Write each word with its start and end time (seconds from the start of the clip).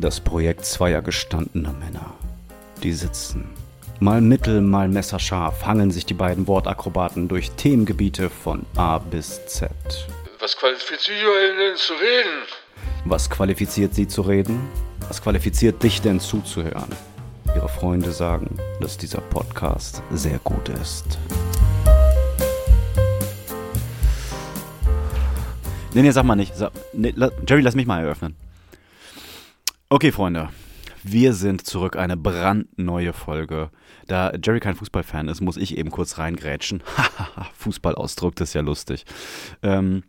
Das 0.00 0.20
Projekt 0.20 0.64
zweier 0.64 1.02
gestandener 1.02 1.72
Männer. 1.72 2.14
Die 2.84 2.92
sitzen. 2.92 3.50
Mal 3.98 4.20
mittel, 4.20 4.60
mal 4.60 4.86
messerscharf 4.86 5.66
hangeln 5.66 5.90
sich 5.90 6.06
die 6.06 6.14
beiden 6.14 6.46
Wortakrobaten 6.46 7.26
durch 7.26 7.50
Themengebiete 7.50 8.30
von 8.30 8.64
A 8.76 8.98
bis 8.98 9.44
Z. 9.46 9.72
Was 10.38 10.56
qualifiziert 10.56 11.24
euch 11.24 11.56
denn 11.58 11.76
zu 11.76 11.94
reden? 11.94 12.46
Was 13.06 13.28
qualifiziert 13.28 13.92
sie 13.92 14.06
zu 14.06 14.22
reden? 14.22 14.68
Was 15.08 15.20
qualifiziert 15.20 15.82
dich 15.82 16.00
denn 16.00 16.20
zuzuhören? 16.20 16.94
Ihre 17.56 17.68
Freunde 17.68 18.12
sagen, 18.12 18.56
dass 18.80 18.98
dieser 18.98 19.20
Podcast 19.20 20.00
sehr 20.12 20.38
gut 20.44 20.68
ist. 20.68 21.18
Nee, 25.92 26.02
nee, 26.02 26.12
sag 26.12 26.22
mal 26.22 26.36
nicht. 26.36 26.54
Sag, 26.54 26.70
nee, 26.92 27.12
la, 27.16 27.32
Jerry, 27.48 27.62
lass 27.62 27.74
mich 27.74 27.86
mal 27.86 28.00
eröffnen. 28.00 28.36
Okay, 29.90 30.12
Freunde. 30.12 30.50
Wir 31.02 31.32
sind 31.32 31.66
zurück, 31.66 31.96
eine 31.96 32.18
brandneue 32.18 33.14
Folge. 33.14 33.70
Da 34.06 34.34
Jerry 34.34 34.60
kein 34.60 34.74
Fußballfan 34.74 35.28
ist, 35.28 35.40
muss 35.40 35.56
ich 35.56 35.78
eben 35.78 35.90
kurz 35.90 36.18
reingrätschen. 36.18 36.82
Fußballausdruck, 37.54 38.36
das 38.36 38.50
ist 38.50 38.54
ja 38.54 38.60
lustig. 38.60 39.06
Ähm, 39.62 40.02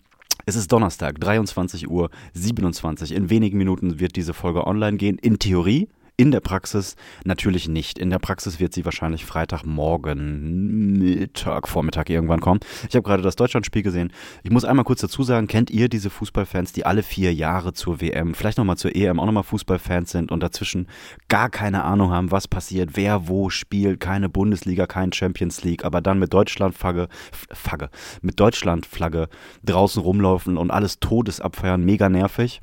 es 0.45 0.57
ist 0.57 0.73
Donnerstag, 0.73 1.21
23 1.21 1.89
Uhr 1.89 2.09
27. 2.33 3.13
In 3.13 3.29
wenigen 3.29 3.57
Minuten 3.57 4.01
wird 4.01 4.17
diese 4.17 4.33
Folge 4.33 4.67
online 4.67 4.97
gehen. 4.97 5.17
In 5.17 5.39
Theorie, 5.39 5.87
in 6.19 6.31
der 6.31 6.41
Praxis 6.41 6.97
natürlich 7.23 7.69
nicht. 7.69 7.97
In 7.97 8.09
der 8.09 8.19
Praxis 8.19 8.59
wird 8.59 8.73
sie 8.73 8.83
wahrscheinlich 8.83 9.23
Freitagmorgen, 9.23 10.97
Mittag, 10.97 11.69
Vormittag 11.69 12.09
irgendwann 12.09 12.41
kommen. 12.41 12.59
Ich 12.89 12.95
habe 12.95 13.03
gerade 13.03 13.23
das 13.23 13.37
Deutschlandspiel 13.37 13.83
gesehen. 13.83 14.11
Ich 14.43 14.51
muss 14.51 14.65
einmal 14.65 14.83
kurz 14.83 14.99
dazu 14.99 15.23
sagen, 15.23 15.47
kennt 15.47 15.71
ihr 15.71 15.87
diese 15.87 16.09
Fußballfans, 16.09 16.73
die 16.73 16.85
alle 16.85 17.03
vier 17.03 17.33
Jahre 17.33 17.71
zur 17.71 18.01
WM, 18.01 18.33
vielleicht 18.33 18.57
nochmal 18.57 18.75
zur 18.75 18.93
EM 18.93 19.17
auch 19.17 19.27
nochmal 19.27 19.43
Fußballfans 19.43 20.11
sind 20.11 20.29
und 20.29 20.43
dazwischen 20.43 20.89
gar 21.29 21.49
keine 21.49 21.85
Ahnung 21.85 22.11
haben, 22.11 22.31
was 22.31 22.49
passiert, 22.49 22.97
wer 22.97 23.29
wo 23.29 23.49
spielt, 23.49 24.01
keine 24.01 24.27
Bundesliga, 24.27 24.87
kein 24.87 25.13
Champions 25.13 25.63
League, 25.63 25.85
aber 25.85 26.01
dann 26.01 26.19
mit 26.19 26.33
Deutschlandflagge, 26.33 27.07
Flagge, 27.31 27.89
mit 28.21 28.41
Deutschlandflagge 28.41 29.29
draußen 29.63 30.03
rumlaufen 30.03 30.57
und 30.57 30.69
alles 30.69 30.99
Todes 30.99 31.39
abfeiern, 31.39 31.85
mega 31.85 32.09
nervig. 32.09 32.59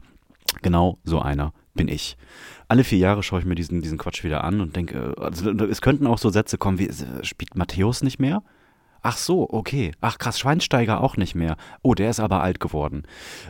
Genau 0.60 0.98
so 1.04 1.20
einer 1.22 1.54
bin 1.77 1.88
ich 1.88 2.16
alle 2.69 2.84
vier 2.84 2.98
Jahre 2.98 3.22
schaue 3.22 3.41
ich 3.41 3.46
mir 3.46 3.55
diesen, 3.55 3.80
diesen 3.80 3.98
Quatsch 3.98 4.24
wieder 4.24 4.44
an 4.44 4.60
und 4.60 4.77
denke, 4.77 5.14
also 5.19 5.50
es 5.50 5.80
könnten 5.80 6.06
auch 6.06 6.19
so 6.19 6.30
Sätze 6.30 6.58
kommen 6.58 6.78
wie, 6.78 6.91
spielt 7.22 7.56
Matthäus 7.56 8.02
nicht 8.02 8.19
mehr? 8.19 8.42
Ach 9.02 9.16
so, 9.16 9.48
okay. 9.48 9.92
Ach 10.00 10.19
krass, 10.19 10.41
Schweinsteiger 10.41 11.00
auch 11.00 11.16
nicht 11.16 11.36
mehr. 11.36 11.56
Oh, 11.82 11.94
der 11.94 12.10
ist 12.10 12.19
aber 12.19 12.42
alt 12.42 12.58
geworden. 12.58 13.04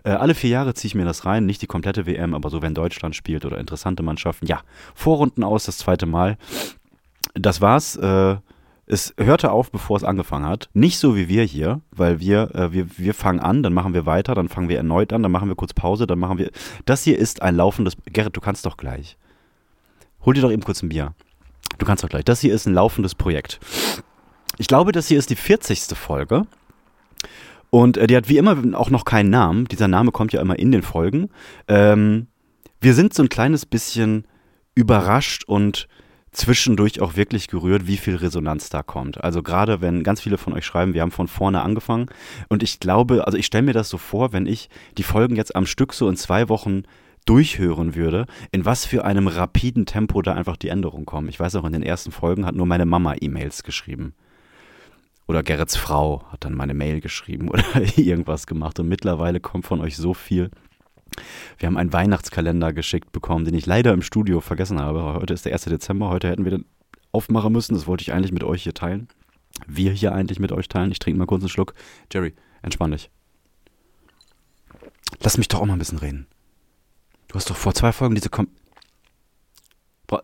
Äh, 0.04 0.10
alle 0.10 0.34
vier 0.34 0.50
Jahre 0.50 0.74
ziehe 0.74 0.88
ich 0.88 0.94
mir 0.94 1.06
das 1.06 1.24
rein, 1.24 1.46
nicht 1.46 1.62
die 1.62 1.66
komplette 1.66 2.04
WM, 2.04 2.34
aber 2.34 2.50
so, 2.50 2.60
wenn 2.60 2.74
Deutschland 2.74 3.16
spielt 3.16 3.46
oder 3.46 3.56
interessante 3.56 4.02
Mannschaften. 4.02 4.46
Ja, 4.46 4.60
Vorrunden 4.94 5.42
aus, 5.44 5.64
das 5.64 5.78
zweite 5.78 6.04
Mal. 6.04 6.36
Das 7.32 7.62
war's. 7.62 7.96
Äh, 7.96 8.36
es 8.86 9.14
hörte 9.18 9.50
auf, 9.50 9.70
bevor 9.70 9.96
es 9.96 10.04
angefangen 10.04 10.46
hat. 10.46 10.68
Nicht 10.72 10.98
so 10.98 11.16
wie 11.16 11.28
wir 11.28 11.42
hier, 11.42 11.80
weil 11.90 12.20
wir, 12.20 12.54
äh, 12.54 12.72
wir, 12.72 12.86
wir 12.98 13.14
fangen 13.14 13.40
an, 13.40 13.62
dann 13.62 13.74
machen 13.74 13.94
wir 13.94 14.06
weiter, 14.06 14.34
dann 14.34 14.48
fangen 14.48 14.68
wir 14.68 14.76
erneut 14.76 15.12
an, 15.12 15.22
dann 15.22 15.32
machen 15.32 15.48
wir 15.48 15.56
kurz 15.56 15.74
Pause, 15.74 16.06
dann 16.06 16.18
machen 16.18 16.38
wir. 16.38 16.50
Das 16.84 17.02
hier 17.02 17.18
ist 17.18 17.42
ein 17.42 17.56
laufendes. 17.56 17.96
Gerrit, 18.06 18.36
du 18.36 18.40
kannst 18.40 18.64
doch 18.64 18.76
gleich. 18.76 19.16
Hol 20.24 20.34
dir 20.34 20.42
doch 20.42 20.52
eben 20.52 20.62
kurz 20.62 20.82
ein 20.82 20.88
Bier. 20.88 21.14
Du 21.78 21.86
kannst 21.86 22.04
doch 22.04 22.08
gleich. 22.08 22.24
Das 22.24 22.40
hier 22.40 22.54
ist 22.54 22.66
ein 22.66 22.74
laufendes 22.74 23.14
Projekt. 23.14 23.58
Ich 24.58 24.68
glaube, 24.68 24.92
das 24.92 25.08
hier 25.08 25.18
ist 25.18 25.30
die 25.30 25.36
40. 25.36 25.96
Folge. 25.96 26.46
Und 27.70 27.96
äh, 27.96 28.06
die 28.06 28.16
hat 28.16 28.28
wie 28.28 28.38
immer 28.38 28.56
auch 28.78 28.90
noch 28.90 29.04
keinen 29.04 29.30
Namen. 29.30 29.66
Dieser 29.66 29.88
Name 29.88 30.12
kommt 30.12 30.32
ja 30.32 30.40
immer 30.40 30.58
in 30.58 30.70
den 30.70 30.82
Folgen. 30.82 31.28
Ähm, 31.66 32.28
wir 32.80 32.94
sind 32.94 33.14
so 33.14 33.22
ein 33.22 33.28
kleines 33.28 33.66
bisschen 33.66 34.26
überrascht 34.76 35.44
und 35.44 35.88
zwischendurch 36.36 37.00
auch 37.00 37.16
wirklich 37.16 37.48
gerührt, 37.48 37.86
wie 37.86 37.96
viel 37.96 38.16
Resonanz 38.16 38.68
da 38.68 38.82
kommt. 38.82 39.22
Also 39.24 39.42
gerade 39.42 39.80
wenn 39.80 40.02
ganz 40.02 40.20
viele 40.20 40.38
von 40.38 40.52
euch 40.52 40.66
schreiben, 40.66 40.94
wir 40.94 41.00
haben 41.00 41.10
von 41.10 41.28
vorne 41.28 41.62
angefangen 41.62 42.06
und 42.48 42.62
ich 42.62 42.78
glaube, 42.78 43.26
also 43.26 43.38
ich 43.38 43.46
stelle 43.46 43.64
mir 43.64 43.72
das 43.72 43.88
so 43.88 43.98
vor, 43.98 44.32
wenn 44.32 44.46
ich 44.46 44.68
die 44.98 45.02
Folgen 45.02 45.36
jetzt 45.36 45.56
am 45.56 45.66
Stück 45.66 45.94
so 45.94 46.08
in 46.08 46.16
zwei 46.16 46.48
Wochen 46.48 46.82
durchhören 47.24 47.94
würde, 47.94 48.26
in 48.52 48.64
was 48.64 48.86
für 48.86 49.04
einem 49.04 49.26
rapiden 49.26 49.86
Tempo 49.86 50.22
da 50.22 50.34
einfach 50.34 50.56
die 50.56 50.68
Änderungen 50.68 51.06
kommen. 51.06 51.28
Ich 51.28 51.40
weiß 51.40 51.56
auch, 51.56 51.64
in 51.64 51.72
den 51.72 51.82
ersten 51.82 52.12
Folgen 52.12 52.46
hat 52.46 52.54
nur 52.54 52.66
meine 52.66 52.86
Mama 52.86 53.14
E-Mails 53.20 53.62
geschrieben. 53.62 54.14
Oder 55.26 55.42
Gerrits 55.42 55.76
Frau 55.76 56.24
hat 56.30 56.44
dann 56.44 56.54
meine 56.54 56.74
Mail 56.74 57.00
geschrieben 57.00 57.48
oder 57.50 57.64
irgendwas 57.96 58.46
gemacht. 58.46 58.78
Und 58.78 58.88
mittlerweile 58.88 59.40
kommt 59.40 59.66
von 59.66 59.80
euch 59.80 59.96
so 59.96 60.14
viel. 60.14 60.50
Wir 61.58 61.66
haben 61.66 61.76
einen 61.76 61.92
Weihnachtskalender 61.92 62.72
geschickt 62.72 63.12
bekommen, 63.12 63.44
den 63.44 63.54
ich 63.54 63.66
leider 63.66 63.92
im 63.92 64.02
Studio 64.02 64.40
vergessen 64.40 64.80
habe. 64.80 65.14
Heute 65.14 65.34
ist 65.34 65.44
der 65.44 65.52
1. 65.52 65.64
Dezember, 65.64 66.08
heute 66.08 66.28
hätten 66.28 66.44
wir 66.44 66.50
den 66.50 66.66
aufmachen 67.12 67.52
müssen. 67.52 67.74
Das 67.74 67.86
wollte 67.86 68.02
ich 68.02 68.12
eigentlich 68.12 68.32
mit 68.32 68.44
euch 68.44 68.62
hier 68.62 68.74
teilen. 68.74 69.08
Wir 69.66 69.92
hier 69.92 70.14
eigentlich 70.14 70.38
mit 70.38 70.52
euch 70.52 70.68
teilen. 70.68 70.92
Ich 70.92 70.98
trinke 70.98 71.18
mal 71.18 71.26
kurz 71.26 71.42
einen 71.42 71.48
Schluck. 71.48 71.74
Jerry, 72.12 72.34
entspann 72.62 72.90
dich. 72.90 73.10
Lass 75.20 75.38
mich 75.38 75.48
doch 75.48 75.60
auch 75.60 75.66
mal 75.66 75.74
ein 75.74 75.78
bisschen 75.78 75.98
reden. 75.98 76.26
Du 77.28 77.36
hast 77.36 77.48
doch 77.48 77.56
vor 77.56 77.74
zwei 77.74 77.92
Folgen 77.92 78.14
diese 78.14 78.28
Kom 78.28 78.48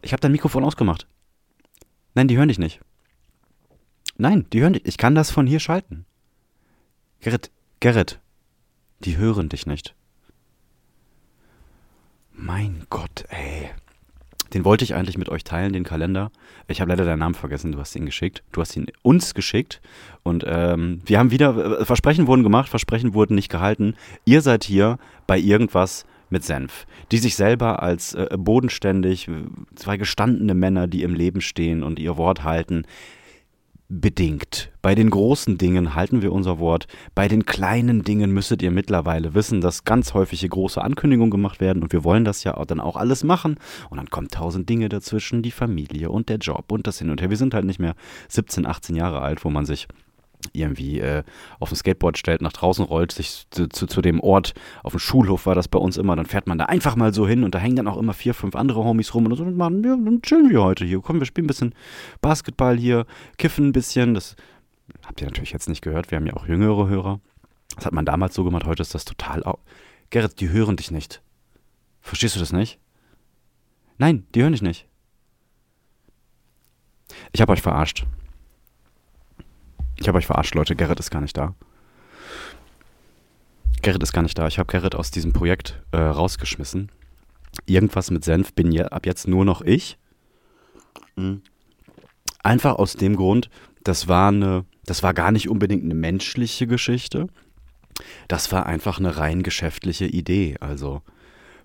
ich 0.02 0.12
habe 0.12 0.20
dein 0.20 0.32
Mikrofon 0.32 0.64
ausgemacht. 0.64 1.08
Nein, 2.14 2.28
die 2.28 2.36
hören 2.36 2.48
dich 2.48 2.58
nicht. 2.58 2.81
Nein, 4.16 4.47
die 4.52 4.60
hören 4.60 4.75
dich. 4.75 4.86
Ich 4.86 4.97
kann 4.97 5.14
das 5.14 5.31
von 5.31 5.47
hier 5.47 5.58
schalten. 5.58 6.06
Gerrit, 7.20 7.50
Gerrit, 7.81 8.20
die 9.00 9.16
hören 9.16 9.48
dich 9.48 9.66
nicht. 9.66 9.94
Mein 12.34 12.84
Gott, 12.91 13.25
ey. 13.28 13.70
Den 14.54 14.65
wollte 14.65 14.84
ich 14.84 14.94
eigentlich 14.94 15.16
mit 15.16 15.31
euch 15.31 15.44
teilen, 15.44 15.72
den 15.72 15.84
Kalender. 15.84 16.31
Ich 16.69 16.81
habe 16.81 16.91
leider 16.91 17.04
deinen 17.04 17.20
Namen 17.20 17.34
vergessen, 17.34 17.72
du 17.72 17.78
hast 17.78 17.97
ihn 17.97 18.04
geschickt. 18.04 18.43
Du 18.53 18.60
hast 18.60 18.76
ihn 18.76 18.87
uns 19.03 19.34
geschickt. 19.34 19.81
Und 20.22 20.44
ähm, 20.47 21.00
wir 21.06 21.19
haben 21.19 21.31
wieder, 21.31 21.81
äh, 21.81 21.84
Versprechen 21.84 22.26
wurden 22.26 22.43
gemacht, 22.43 22.69
Versprechen 22.69 23.15
wurden 23.15 23.34
nicht 23.34 23.50
gehalten. 23.50 23.94
Ihr 24.25 24.43
seid 24.43 24.65
hier 24.65 24.98
bei 25.26 25.38
irgendwas 25.38 26.04
mit 26.28 26.44
Senf, 26.44 26.87
die 27.12 27.19
sich 27.19 27.37
selber 27.37 27.82
als 27.82 28.15
äh, 28.15 28.28
bodenständig, 28.37 29.31
zwei 29.75 29.97
gestandene 29.97 30.54
Männer, 30.54 30.87
die 30.87 31.03
im 31.03 31.14
Leben 31.14 31.41
stehen 31.41 31.82
und 31.82 31.99
ihr 31.99 32.16
Wort 32.16 32.44
halten, 32.44 32.84
bedingt. 34.00 34.72
Bei 34.80 34.94
den 34.94 35.10
großen 35.10 35.58
Dingen 35.58 35.94
halten 35.94 36.22
wir 36.22 36.32
unser 36.32 36.58
Wort. 36.58 36.86
Bei 37.14 37.28
den 37.28 37.44
kleinen 37.44 38.03
Dingen 38.03 38.32
müsstet 38.32 38.62
ihr 38.62 38.70
mittlerweile 38.70 39.34
wissen, 39.34 39.60
dass 39.60 39.84
ganz 39.84 40.14
häufig 40.14 40.48
große 40.48 40.82
Ankündigungen 40.82 41.30
gemacht 41.30 41.60
werden 41.60 41.82
und 41.82 41.92
wir 41.92 42.02
wollen 42.02 42.25
das 42.25 42.42
ja 42.42 42.52
dann 42.64 42.81
auch 42.81 42.97
alles 42.97 43.22
machen. 43.22 43.56
Und 43.91 43.98
dann 43.98 44.08
kommen 44.08 44.28
tausend 44.28 44.69
Dinge 44.69 44.88
dazwischen, 44.88 45.42
die 45.42 45.50
Familie 45.50 46.10
und 46.10 46.31
der 46.31 46.38
Job 46.38 46.72
und 46.72 46.86
das 46.86 46.98
hin 46.98 47.10
und 47.10 47.20
her. 47.20 47.31
Wir 47.31 47.36
sind 47.36 47.52
halt 47.52 47.66
nicht 47.66 47.78
mehr 47.78 47.94
17, 48.28 48.66
18 48.66 48.97
Jahre 48.97 49.20
alt, 49.20 49.44
wo 49.44 49.50
man 49.50 49.66
sich 49.66 49.88
irgendwie 50.53 51.00
äh, 51.00 51.22
auf 51.60 51.70
ein 51.70 51.76
Skateboard 51.76 52.19
stellt, 52.19 52.42
nach 52.42 52.53
draußen 52.53 52.84
rollt, 52.84 53.12
sich 53.12 53.44
zu, 53.50 53.69
zu, 53.69 53.86
zu, 53.86 54.03
dem 54.03 54.20
Ort, 54.20 54.54
auf 54.82 54.92
dem 54.92 54.98
Schulhof 54.98 55.47
war 55.47 55.54
das 55.54 55.69
bei 55.69 55.78
uns 55.78 55.97
immer, 55.97 56.16
dann 56.16 56.26
fährt 56.26 56.47
man 56.47 56.58
da 56.58 56.66
einfach 56.66 56.97
mal 56.97 57.14
so 57.14 57.26
hin 57.26 57.44
und 57.44 57.54
da 57.54 57.58
hängen 57.58 57.76
dann 57.76 57.88
auch 57.88 57.97
immer 57.97 58.12
vier, 58.12 58.34
fünf 58.34 58.56
andere 58.56 58.84
Homies 58.84 59.14
rum 59.14 59.26
und 59.26 59.36
so, 59.36 59.44
machen, 59.44 59.84
ja, 59.84 59.97
dann 59.97 60.22
chillen 60.22 60.50
wir 60.50 60.62
heute 60.62 60.84
hier. 60.84 61.00
Komm, 61.00 61.20
wir 61.20 61.26
spielen 61.26 61.44
ein 61.44 61.48
bisschen 61.48 61.75
Basketball 62.20 62.76
hier, 62.76 63.06
kiffen 63.38 63.69
ein 63.69 63.72
bisschen. 63.72 64.14
Das 64.14 64.36
habt 65.06 65.20
ihr 65.20 65.26
natürlich 65.26 65.52
jetzt 65.52 65.69
nicht 65.69 65.82
gehört, 65.82 66.10
wir 66.10 66.16
haben 66.16 66.26
ja 66.26 66.34
auch 66.34 66.47
jüngere 66.47 66.88
Hörer. 66.88 67.20
Das 67.76 67.86
hat 67.86 67.92
man 67.92 68.04
damals 68.04 68.34
so 68.34 68.44
gemacht, 68.44 68.66
heute 68.66 68.82
ist 68.82 68.94
das 68.94 69.04
total. 69.04 69.42
Gerrit, 70.10 70.41
die 70.41 70.50
hören 70.50 70.76
dich 70.76 70.91
nicht. 70.91 71.22
Verstehst 72.00 72.36
du 72.36 72.41
das 72.41 72.52
nicht? 72.52 72.78
Nein, 73.98 74.26
die 74.34 74.42
hören 74.42 74.52
dich 74.52 74.62
nicht. 74.62 74.86
Ich 77.32 77.41
habe 77.41 77.52
euch 77.52 77.62
verarscht. 77.62 78.06
Ich 79.96 80.08
habe 80.08 80.18
euch 80.18 80.26
verarscht, 80.26 80.54
Leute. 80.54 80.76
Gerrit 80.76 81.00
ist 81.00 81.10
gar 81.10 81.20
nicht 81.20 81.36
da. 81.36 81.54
Gerrit 83.82 84.02
ist 84.02 84.12
gar 84.12 84.22
nicht 84.22 84.38
da. 84.38 84.46
Ich 84.46 84.58
habe 84.58 84.70
Gerrit 84.70 84.94
aus 84.94 85.10
diesem 85.10 85.32
Projekt 85.32 85.82
äh, 85.92 85.98
rausgeschmissen. 85.98 86.90
Irgendwas 87.66 88.10
mit 88.10 88.24
Senf 88.24 88.54
bin 88.54 88.72
ja 88.72 88.86
ab 88.86 89.06
jetzt 89.06 89.28
nur 89.28 89.44
noch 89.44 89.60
ich. 89.60 89.98
Mhm. 91.16 91.42
Einfach 92.42 92.76
aus 92.76 92.94
dem 92.94 93.16
Grund, 93.16 93.50
das 93.84 94.08
war 94.08 94.28
eine, 94.28 94.64
das 94.84 95.02
war 95.02 95.14
gar 95.14 95.30
nicht 95.32 95.48
unbedingt 95.48 95.84
eine 95.84 95.94
menschliche 95.94 96.66
Geschichte. 96.66 97.28
Das 98.28 98.50
war 98.52 98.66
einfach 98.66 98.98
eine 98.98 99.16
rein 99.16 99.42
geschäftliche 99.42 100.06
Idee. 100.06 100.56
Also 100.60 101.02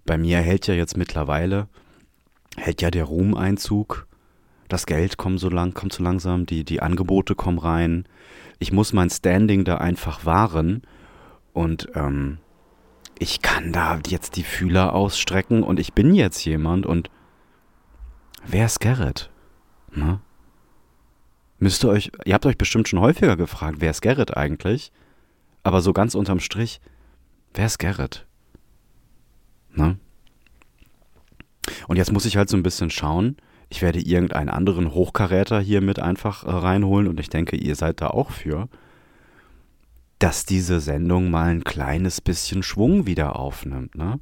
bei 0.05 0.17
mir 0.17 0.39
hält 0.39 0.67
ja 0.67 0.73
jetzt 0.73 0.97
mittlerweile, 0.97 1.67
hält 2.57 2.81
ja 2.81 2.91
der 2.91 3.05
Ruhmeinzug 3.05 4.07
das 4.67 4.85
Geld 4.85 5.17
kommt 5.17 5.39
so 5.39 5.49
lang, 5.49 5.73
kommt 5.73 5.93
so 5.93 6.03
langsam, 6.03 6.45
die, 6.45 6.63
die 6.63 6.81
Angebote 6.81 7.35
kommen 7.35 7.59
rein. 7.59 8.05
Ich 8.59 8.71
muss 8.71 8.93
mein 8.93 9.09
Standing 9.09 9.63
da 9.63 9.77
einfach 9.77 10.25
wahren 10.25 10.81
und 11.53 11.89
ähm, 11.95 12.39
ich 13.19 13.41
kann 13.41 13.71
da 13.71 13.99
jetzt 14.07 14.35
die 14.35 14.43
Fühler 14.43 14.93
ausstrecken 14.93 15.63
und 15.63 15.79
ich 15.79 15.93
bin 15.93 16.13
jetzt 16.13 16.43
jemand 16.45 16.85
und 16.85 17.09
wer 18.45 18.65
ist 18.65 18.79
Gerrit? 18.79 19.29
Ne? 19.91 20.19
Müsst 21.59 21.83
ihr 21.83 21.89
euch, 21.89 22.11
ihr 22.25 22.33
habt 22.33 22.45
euch 22.45 22.57
bestimmt 22.57 22.87
schon 22.87 22.99
häufiger 22.99 23.35
gefragt, 23.35 23.77
wer 23.79 23.91
ist 23.91 24.01
Gerrit 24.01 24.37
eigentlich? 24.37 24.91
Aber 25.63 25.81
so 25.81 25.93
ganz 25.93 26.13
unterm 26.13 26.39
Strich, 26.39 26.79
wer 27.53 27.65
ist 27.65 27.79
Gerrit? 27.79 28.25
Ne? 29.73 29.97
Und 31.87 31.97
jetzt 31.97 32.11
muss 32.11 32.25
ich 32.25 32.37
halt 32.37 32.49
so 32.49 32.57
ein 32.57 32.63
bisschen 32.63 32.89
schauen. 32.89 33.37
Ich 33.69 33.81
werde 33.81 33.99
irgendeinen 33.99 34.49
anderen 34.49 34.93
Hochkaräter 34.93 35.59
hier 35.59 35.81
mit 35.81 35.99
einfach 35.99 36.43
äh, 36.43 36.49
reinholen 36.49 37.07
und 37.07 37.19
ich 37.19 37.29
denke, 37.29 37.55
ihr 37.55 37.75
seid 37.75 38.01
da 38.01 38.07
auch 38.07 38.31
für, 38.31 38.69
dass 40.19 40.45
diese 40.45 40.79
Sendung 40.79 41.29
mal 41.29 41.49
ein 41.49 41.63
kleines 41.63 42.21
bisschen 42.21 42.63
Schwung 42.63 43.05
wieder 43.05 43.35
aufnimmt, 43.35 43.95
ne? 43.95 44.19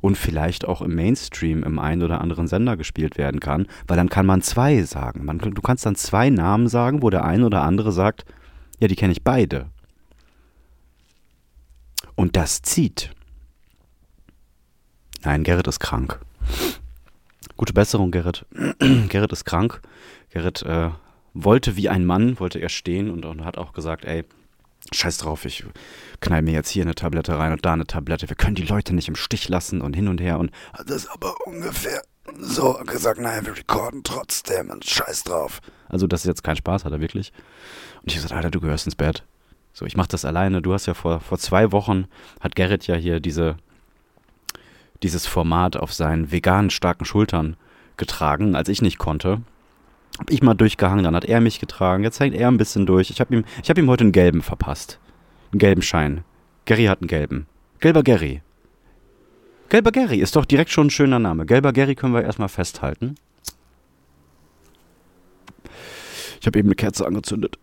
Und 0.00 0.18
vielleicht 0.18 0.66
auch 0.66 0.82
im 0.82 0.94
Mainstream 0.94 1.64
im 1.64 1.78
einen 1.78 2.02
oder 2.02 2.20
anderen 2.20 2.46
Sender 2.46 2.76
gespielt 2.76 3.16
werden 3.18 3.40
kann, 3.40 3.66
weil 3.88 3.96
dann 3.96 4.10
kann 4.10 4.26
man 4.26 4.42
zwei 4.42 4.82
sagen. 4.82 5.24
Man, 5.24 5.38
du 5.38 5.62
kannst 5.62 5.86
dann 5.86 5.96
zwei 5.96 6.28
Namen 6.30 6.68
sagen, 6.68 7.02
wo 7.02 7.10
der 7.10 7.24
eine 7.24 7.46
oder 7.46 7.62
andere 7.62 7.90
sagt, 7.92 8.24
ja, 8.78 8.88
die 8.88 8.94
kenne 8.94 9.12
ich 9.12 9.24
beide. 9.24 9.66
Und 12.14 12.36
das 12.36 12.62
zieht. 12.62 13.10
Nein, 15.24 15.42
Gerrit 15.42 15.66
ist 15.66 15.80
krank. 15.80 16.20
Gute 17.56 17.72
Besserung, 17.72 18.10
Gerrit. 18.10 18.44
Gerrit 19.08 19.32
ist 19.32 19.44
krank. 19.44 19.80
Gerrit 20.30 20.62
äh, 20.62 20.90
wollte 21.34 21.76
wie 21.76 21.88
ein 21.88 22.04
Mann, 22.04 22.38
wollte 22.38 22.58
er 22.58 22.68
stehen 22.68 23.10
und, 23.10 23.24
und 23.24 23.44
hat 23.44 23.58
auch 23.58 23.72
gesagt, 23.72 24.04
ey, 24.04 24.24
scheiß 24.92 25.18
drauf, 25.18 25.44
ich 25.44 25.64
knall 26.20 26.42
mir 26.42 26.52
jetzt 26.52 26.70
hier 26.70 26.82
eine 26.82 26.94
Tablette 26.94 27.38
rein 27.38 27.52
und 27.52 27.64
da 27.64 27.72
eine 27.72 27.86
Tablette. 27.86 28.28
Wir 28.28 28.36
können 28.36 28.54
die 28.54 28.62
Leute 28.62 28.94
nicht 28.94 29.08
im 29.08 29.16
Stich 29.16 29.48
lassen 29.48 29.80
und 29.80 29.94
hin 29.94 30.08
und 30.08 30.20
her 30.20 30.38
und 30.38 30.50
hat 30.72 30.90
das 30.90 31.08
aber 31.08 31.34
ungefähr 31.46 32.02
so 32.38 32.74
gesagt, 32.86 33.20
nein, 33.20 33.46
wir 33.46 33.56
recorden 33.56 34.02
trotzdem 34.02 34.70
und 34.70 34.84
scheiß 34.84 35.24
drauf. 35.24 35.60
Also, 35.88 36.06
das 36.06 36.20
ist 36.20 36.26
jetzt 36.26 36.44
kein 36.44 36.56
Spaß, 36.56 36.84
hat 36.84 36.92
er 36.92 37.00
wirklich. 37.00 37.32
Und 38.02 38.08
ich 38.08 38.16
gesagt, 38.16 38.32
Alter, 38.32 38.50
du 38.50 38.60
gehörst 38.60 38.86
ins 38.86 38.96
Bett. 38.96 39.24
So, 39.72 39.86
ich 39.86 39.96
mach 39.96 40.06
das 40.06 40.24
alleine. 40.24 40.62
Du 40.62 40.72
hast 40.72 40.86
ja 40.86 40.94
vor, 40.94 41.20
vor 41.20 41.38
zwei 41.38 41.70
Wochen, 41.70 42.06
hat 42.40 42.56
Gerrit 42.56 42.86
ja 42.86 42.96
hier 42.96 43.20
diese 43.20 43.56
dieses 45.02 45.26
Format 45.26 45.76
auf 45.76 45.92
seinen 45.92 46.30
veganen 46.32 46.70
starken 46.70 47.04
Schultern 47.04 47.56
getragen, 47.96 48.54
als 48.54 48.68
ich 48.68 48.82
nicht 48.82 48.98
konnte. 48.98 49.42
Hab 50.18 50.30
ich 50.30 50.42
mal 50.42 50.54
durchgehangen, 50.54 51.04
dann 51.04 51.14
hat 51.14 51.24
er 51.24 51.40
mich 51.40 51.60
getragen. 51.60 52.02
Jetzt 52.02 52.20
hängt 52.20 52.34
er 52.34 52.48
ein 52.48 52.56
bisschen 52.56 52.86
durch. 52.86 53.10
Ich 53.10 53.20
habe 53.20 53.34
ihm, 53.34 53.44
hab 53.68 53.78
ihm 53.78 53.90
heute 53.90 54.04
einen 54.04 54.12
gelben 54.12 54.42
verpasst. 54.42 54.98
Einen 55.52 55.58
gelben 55.58 55.82
Schein. 55.82 56.24
Gary 56.64 56.86
hat 56.86 57.00
einen 57.00 57.08
gelben. 57.08 57.46
Gelber 57.80 58.02
Gary. 58.02 58.42
Gelber 59.68 59.92
Gary 59.92 60.18
ist 60.18 60.36
doch 60.36 60.44
direkt 60.44 60.70
schon 60.70 60.86
ein 60.86 60.90
schöner 60.90 61.18
Name. 61.18 61.44
Gelber 61.44 61.72
Gary 61.72 61.94
können 61.94 62.14
wir 62.14 62.22
erstmal 62.22 62.48
festhalten. 62.48 63.16
Ich 66.40 66.46
habe 66.46 66.58
eben 66.58 66.68
eine 66.68 66.76
Kerze 66.76 67.06
angezündet. 67.06 67.58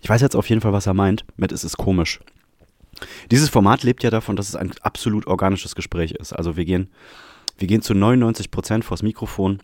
Ich 0.00 0.08
weiß 0.08 0.20
jetzt 0.20 0.36
auf 0.36 0.48
jeden 0.48 0.60
Fall, 0.60 0.72
was 0.72 0.86
er 0.86 0.94
meint 0.94 1.24
mit 1.36 1.52
es 1.52 1.64
ist 1.64 1.76
komisch. 1.76 2.20
Dieses 3.30 3.48
Format 3.48 3.82
lebt 3.82 4.02
ja 4.02 4.10
davon, 4.10 4.36
dass 4.36 4.48
es 4.48 4.56
ein 4.56 4.72
absolut 4.82 5.26
organisches 5.26 5.74
Gespräch 5.74 6.12
ist. 6.12 6.32
Also 6.32 6.56
wir 6.56 6.64
gehen, 6.64 6.88
wir 7.58 7.68
gehen 7.68 7.82
zu 7.82 7.94
99 7.94 8.50
Prozent 8.50 8.84
vors 8.84 9.02
Mikrofon 9.02 9.60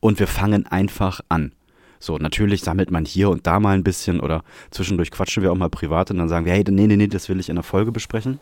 und 0.00 0.18
wir 0.18 0.26
fangen 0.26 0.66
einfach 0.66 1.20
an. 1.28 1.52
So, 1.98 2.18
natürlich 2.18 2.62
sammelt 2.62 2.90
man 2.90 3.04
hier 3.04 3.30
und 3.30 3.46
da 3.46 3.60
mal 3.60 3.74
ein 3.76 3.84
bisschen 3.84 4.18
oder 4.18 4.42
zwischendurch 4.70 5.10
quatschen 5.12 5.42
wir 5.42 5.52
auch 5.52 5.56
mal 5.56 5.70
privat 5.70 6.10
und 6.10 6.18
dann 6.18 6.28
sagen 6.28 6.46
wir, 6.46 6.52
hey, 6.52 6.64
nee, 6.68 6.86
nee, 6.86 6.96
nee, 6.96 7.06
das 7.06 7.28
will 7.28 7.38
ich 7.38 7.48
in 7.48 7.54
der 7.54 7.62
Folge 7.62 7.92
besprechen. 7.92 8.40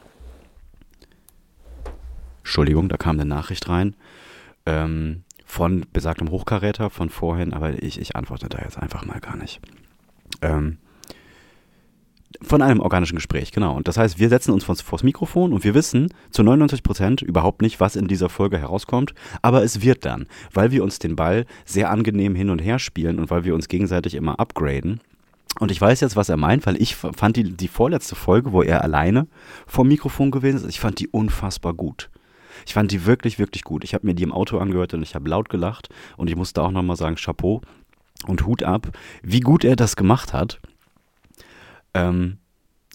Entschuldigung, 2.38 2.88
da 2.88 2.96
kam 2.96 3.16
eine 3.16 3.26
Nachricht 3.26 3.68
rein 3.68 3.94
ähm, 4.66 5.24
von 5.44 5.84
besagtem 5.92 6.30
Hochkaräter 6.30 6.90
von 6.90 7.10
vorhin, 7.10 7.52
aber 7.52 7.82
ich, 7.82 8.00
ich 8.00 8.16
antworte 8.16 8.48
da 8.48 8.58
jetzt 8.58 8.78
einfach 8.78 9.04
mal 9.04 9.20
gar 9.20 9.36
nicht. 9.36 9.60
Ähm, 10.42 10.78
von 12.42 12.62
einem 12.62 12.80
organischen 12.80 13.16
Gespräch, 13.16 13.52
genau. 13.52 13.76
Und 13.76 13.86
das 13.88 13.98
heißt, 13.98 14.18
wir 14.18 14.28
setzen 14.28 14.52
uns 14.52 14.64
vors 14.64 15.02
Mikrofon 15.02 15.52
und 15.52 15.64
wir 15.64 15.74
wissen 15.74 16.12
zu 16.30 16.42
99 16.42 16.82
Prozent 16.82 17.22
überhaupt 17.22 17.62
nicht, 17.62 17.80
was 17.80 17.96
in 17.96 18.08
dieser 18.08 18.28
Folge 18.28 18.58
herauskommt. 18.58 19.14
Aber 19.42 19.62
es 19.62 19.82
wird 19.82 20.04
dann, 20.04 20.26
weil 20.52 20.70
wir 20.70 20.82
uns 20.82 20.98
den 20.98 21.16
Ball 21.16 21.46
sehr 21.64 21.90
angenehm 21.90 22.34
hin 22.34 22.50
und 22.50 22.60
her 22.60 22.78
spielen 22.78 23.18
und 23.18 23.30
weil 23.30 23.44
wir 23.44 23.54
uns 23.54 23.68
gegenseitig 23.68 24.14
immer 24.14 24.40
upgraden. 24.40 25.00
Und 25.58 25.70
ich 25.70 25.80
weiß 25.80 26.00
jetzt, 26.00 26.16
was 26.16 26.28
er 26.28 26.36
meint, 26.36 26.64
weil 26.66 26.80
ich 26.80 26.94
fand 26.94 27.36
die, 27.36 27.44
die 27.44 27.68
vorletzte 27.68 28.14
Folge, 28.14 28.52
wo 28.52 28.62
er 28.62 28.82
alleine 28.82 29.26
vom 29.66 29.88
Mikrofon 29.88 30.30
gewesen 30.30 30.58
ist, 30.58 30.68
ich 30.68 30.80
fand 30.80 31.00
die 31.00 31.08
unfassbar 31.08 31.74
gut. 31.74 32.08
Ich 32.66 32.74
fand 32.74 32.92
die 32.92 33.06
wirklich, 33.06 33.38
wirklich 33.38 33.64
gut. 33.64 33.84
Ich 33.84 33.94
habe 33.94 34.06
mir 34.06 34.14
die 34.14 34.22
im 34.22 34.32
Auto 34.32 34.58
angehört 34.58 34.94
und 34.94 35.02
ich 35.02 35.14
habe 35.14 35.28
laut 35.28 35.48
gelacht. 35.48 35.88
Und 36.16 36.30
ich 36.30 36.36
musste 36.36 36.62
auch 36.62 36.70
nochmal 36.70 36.96
sagen, 36.96 37.16
Chapeau 37.16 37.62
und 38.26 38.46
Hut 38.46 38.62
ab, 38.62 38.88
wie 39.22 39.40
gut 39.40 39.64
er 39.64 39.76
das 39.76 39.96
gemacht 39.96 40.32
hat. 40.32 40.60
Ähm, 41.94 42.38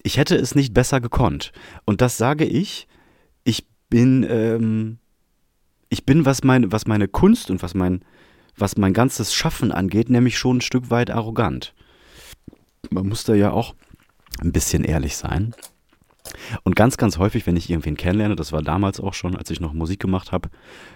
ich 0.03 0.17
hätte 0.17 0.35
es 0.35 0.55
nicht 0.55 0.73
besser 0.73 1.01
gekonnt. 1.01 1.51
Und 1.85 2.01
das 2.01 2.17
sage 2.17 2.45
ich. 2.45 2.87
Ich 3.43 3.67
bin, 3.89 4.25
ähm, 4.29 4.97
ich 5.89 6.05
bin, 6.05 6.25
was, 6.25 6.43
mein, 6.43 6.71
was 6.71 6.87
meine 6.87 7.07
Kunst 7.07 7.49
und 7.49 7.63
was 7.63 7.73
mein, 7.73 8.03
was 8.57 8.77
mein 8.77 8.93
ganzes 8.93 9.33
Schaffen 9.33 9.71
angeht, 9.71 10.09
nämlich 10.09 10.37
schon 10.37 10.57
ein 10.57 10.61
Stück 10.61 10.89
weit 10.89 11.09
arrogant. 11.09 11.73
Man 12.89 13.07
muss 13.07 13.23
da 13.23 13.33
ja 13.33 13.51
auch 13.51 13.75
ein 14.39 14.51
bisschen 14.51 14.83
ehrlich 14.83 15.17
sein. 15.17 15.55
Und 16.63 16.75
ganz, 16.75 16.97
ganz 16.97 17.17
häufig, 17.17 17.45
wenn 17.47 17.55
ich 17.57 17.69
irgendwen 17.69 17.97
kennenlerne, 17.97 18.35
das 18.35 18.51
war 18.51 18.61
damals 18.61 18.99
auch 18.99 19.13
schon, 19.13 19.35
als 19.35 19.49
ich 19.49 19.59
noch 19.59 19.73
Musik 19.73 19.99
gemacht 19.99 20.31
habe, 20.31 20.49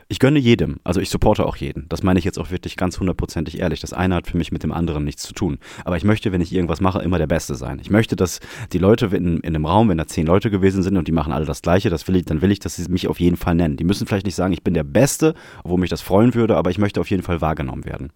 ich 0.07 0.19
gönne 0.19 0.39
jedem, 0.39 0.79
also 0.83 0.99
ich 0.99 1.09
supporte 1.09 1.45
auch 1.45 1.55
jeden. 1.55 1.87
Das 1.89 2.01
meine 2.01 2.17
ich 2.17 2.25
jetzt 2.25 2.39
auch 2.39 2.49
wirklich 2.49 2.77
ganz 2.77 2.99
hundertprozentig 2.99 3.59
ehrlich. 3.59 3.79
Das 3.79 3.93
eine 3.93 4.15
hat 4.15 4.27
für 4.27 4.37
mich 4.37 4.51
mit 4.51 4.63
dem 4.63 4.71
anderen 4.71 5.03
nichts 5.03 5.23
zu 5.23 5.33
tun. 5.33 5.59
Aber 5.85 5.97
ich 5.97 6.03
möchte, 6.03 6.31
wenn 6.31 6.41
ich 6.41 6.53
irgendwas 6.53 6.81
mache, 6.81 6.99
immer 6.99 7.19
der 7.19 7.27
Beste 7.27 7.55
sein. 7.55 7.79
Ich 7.79 7.89
möchte, 7.89 8.15
dass 8.15 8.39
die 8.73 8.79
Leute 8.79 9.05
in, 9.07 9.39
in 9.39 9.55
einem 9.55 9.65
Raum, 9.65 9.89
wenn 9.89 9.97
da 9.97 10.07
zehn 10.07 10.25
Leute 10.25 10.49
gewesen 10.49 10.81
sind 10.81 10.97
und 10.97 11.07
die 11.07 11.11
machen 11.11 11.31
alle 11.31 11.45
das 11.45 11.61
Gleiche, 11.61 11.89
das 11.89 12.07
will 12.07 12.15
ich, 12.15 12.25
dann 12.25 12.41
will 12.41 12.51
ich, 12.51 12.59
dass 12.59 12.75
sie 12.75 12.89
mich 12.89 13.07
auf 13.07 13.19
jeden 13.19 13.37
Fall 13.37 13.55
nennen. 13.55 13.77
Die 13.77 13.83
müssen 13.83 14.07
vielleicht 14.07 14.25
nicht 14.25 14.35
sagen, 14.35 14.53
ich 14.53 14.63
bin 14.63 14.73
der 14.73 14.83
Beste, 14.83 15.35
obwohl 15.63 15.79
mich 15.79 15.89
das 15.89 16.01
freuen 16.01 16.33
würde, 16.33 16.57
aber 16.57 16.71
ich 16.71 16.79
möchte 16.79 16.99
auf 16.99 17.09
jeden 17.09 17.23
Fall 17.23 17.41
wahrgenommen 17.41 17.85
werden 17.85 18.11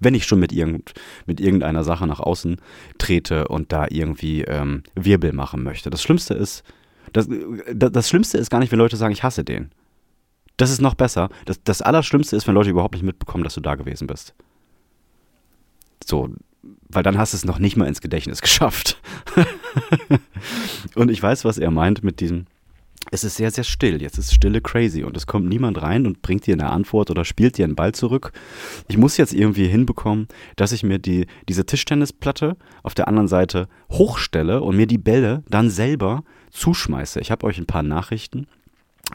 wenn 0.00 0.14
ich 0.14 0.26
schon 0.26 0.40
mit, 0.40 0.52
irgend, 0.52 0.94
mit 1.26 1.40
irgendeiner 1.40 1.84
Sache 1.84 2.06
nach 2.06 2.20
außen 2.20 2.56
trete 2.98 3.48
und 3.48 3.72
da 3.72 3.86
irgendwie 3.88 4.42
ähm, 4.42 4.82
Wirbel 4.94 5.32
machen 5.32 5.62
möchte. 5.62 5.90
Das 5.90 6.02
Schlimmste 6.02 6.34
ist, 6.34 6.62
das, 7.12 7.28
das 7.72 8.08
Schlimmste 8.08 8.38
ist 8.38 8.50
gar 8.50 8.58
nicht, 8.58 8.72
wenn 8.72 8.78
Leute 8.78 8.96
sagen, 8.96 9.12
ich 9.12 9.22
hasse 9.22 9.44
den. 9.44 9.70
Das 10.56 10.70
ist 10.70 10.80
noch 10.80 10.94
besser. 10.94 11.30
Das, 11.44 11.62
das 11.62 11.82
Allerschlimmste 11.82 12.36
ist, 12.36 12.46
wenn 12.46 12.54
Leute 12.54 12.70
überhaupt 12.70 12.94
nicht 12.94 13.04
mitbekommen, 13.04 13.44
dass 13.44 13.54
du 13.54 13.60
da 13.60 13.76
gewesen 13.76 14.06
bist. 14.06 14.34
So, 16.04 16.30
weil 16.88 17.02
dann 17.02 17.18
hast 17.18 17.32
du 17.32 17.36
es 17.36 17.44
noch 17.44 17.58
nicht 17.58 17.76
mal 17.76 17.86
ins 17.86 18.00
Gedächtnis 18.00 18.40
geschafft. 18.42 19.00
und 20.94 21.10
ich 21.10 21.22
weiß, 21.22 21.44
was 21.44 21.58
er 21.58 21.70
meint 21.70 22.02
mit 22.02 22.20
diesem, 22.20 22.46
es 23.10 23.24
ist 23.24 23.36
sehr, 23.36 23.50
sehr 23.50 23.64
still. 23.64 24.02
Jetzt 24.02 24.18
ist 24.18 24.34
Stille 24.34 24.60
crazy 24.60 25.02
und 25.02 25.16
es 25.16 25.26
kommt 25.26 25.48
niemand 25.48 25.80
rein 25.80 26.06
und 26.06 26.22
bringt 26.22 26.46
dir 26.46 26.54
eine 26.54 26.70
Antwort 26.70 27.10
oder 27.10 27.24
spielt 27.24 27.56
dir 27.58 27.64
einen 27.64 27.74
Ball 27.74 27.92
zurück. 27.92 28.32
Ich 28.88 28.98
muss 28.98 29.16
jetzt 29.16 29.32
irgendwie 29.32 29.66
hinbekommen, 29.66 30.28
dass 30.56 30.72
ich 30.72 30.82
mir 30.82 30.98
die, 30.98 31.26
diese 31.48 31.64
Tischtennisplatte 31.64 32.56
auf 32.82 32.94
der 32.94 33.08
anderen 33.08 33.28
Seite 33.28 33.68
hochstelle 33.90 34.62
und 34.62 34.76
mir 34.76 34.86
die 34.86 34.98
Bälle 34.98 35.42
dann 35.48 35.70
selber 35.70 36.24
zuschmeiße. 36.50 37.20
Ich 37.20 37.30
habe 37.30 37.46
euch 37.46 37.58
ein 37.58 37.66
paar 37.66 37.82
Nachrichten 37.82 38.46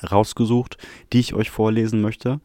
rausgesucht, 0.09 0.77
die 1.11 1.19
ich 1.19 1.33
euch 1.33 1.51
vorlesen 1.51 2.01
möchte. 2.01 2.39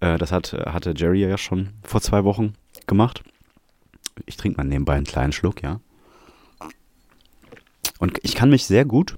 Äh, 0.00 0.18
das 0.18 0.32
hat, 0.32 0.52
hatte 0.52 0.94
Jerry 0.96 1.20
ja 1.22 1.38
schon 1.38 1.70
vor 1.82 2.00
zwei 2.00 2.24
Wochen 2.24 2.54
gemacht. 2.86 3.22
Ich 4.26 4.36
trinke 4.36 4.58
mal 4.58 4.64
nebenbei 4.64 4.94
einen 4.94 5.06
kleinen 5.06 5.32
Schluck, 5.32 5.62
ja. 5.62 5.80
Und 7.98 8.18
ich 8.22 8.34
kann 8.34 8.50
mich 8.50 8.64
sehr 8.64 8.84
gut 8.84 9.16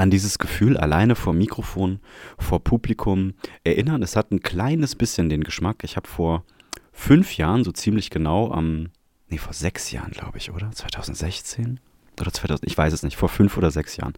an 0.00 0.10
dieses 0.10 0.38
Gefühl 0.38 0.78
alleine 0.78 1.14
vor 1.14 1.34
Mikrofon, 1.34 2.00
vor 2.38 2.64
Publikum 2.64 3.34
erinnern. 3.64 4.02
Es 4.02 4.16
hat 4.16 4.30
ein 4.30 4.40
kleines 4.40 4.96
bisschen 4.96 5.28
den 5.28 5.44
Geschmack. 5.44 5.84
Ich 5.84 5.96
habe 5.96 6.08
vor 6.08 6.44
fünf 6.90 7.36
Jahren, 7.36 7.64
so 7.64 7.70
ziemlich 7.70 8.08
genau, 8.08 8.50
am, 8.50 8.88
nee, 9.28 9.36
vor 9.36 9.52
sechs 9.52 9.90
Jahren, 9.90 10.12
glaube 10.12 10.38
ich, 10.38 10.52
oder? 10.52 10.70
2016? 10.70 11.80
Oder 12.18 12.32
2000, 12.32 12.66
ich 12.66 12.78
weiß 12.78 12.94
es 12.94 13.02
nicht, 13.02 13.18
vor 13.18 13.28
fünf 13.28 13.58
oder 13.58 13.70
sechs 13.70 13.98
Jahren 13.98 14.14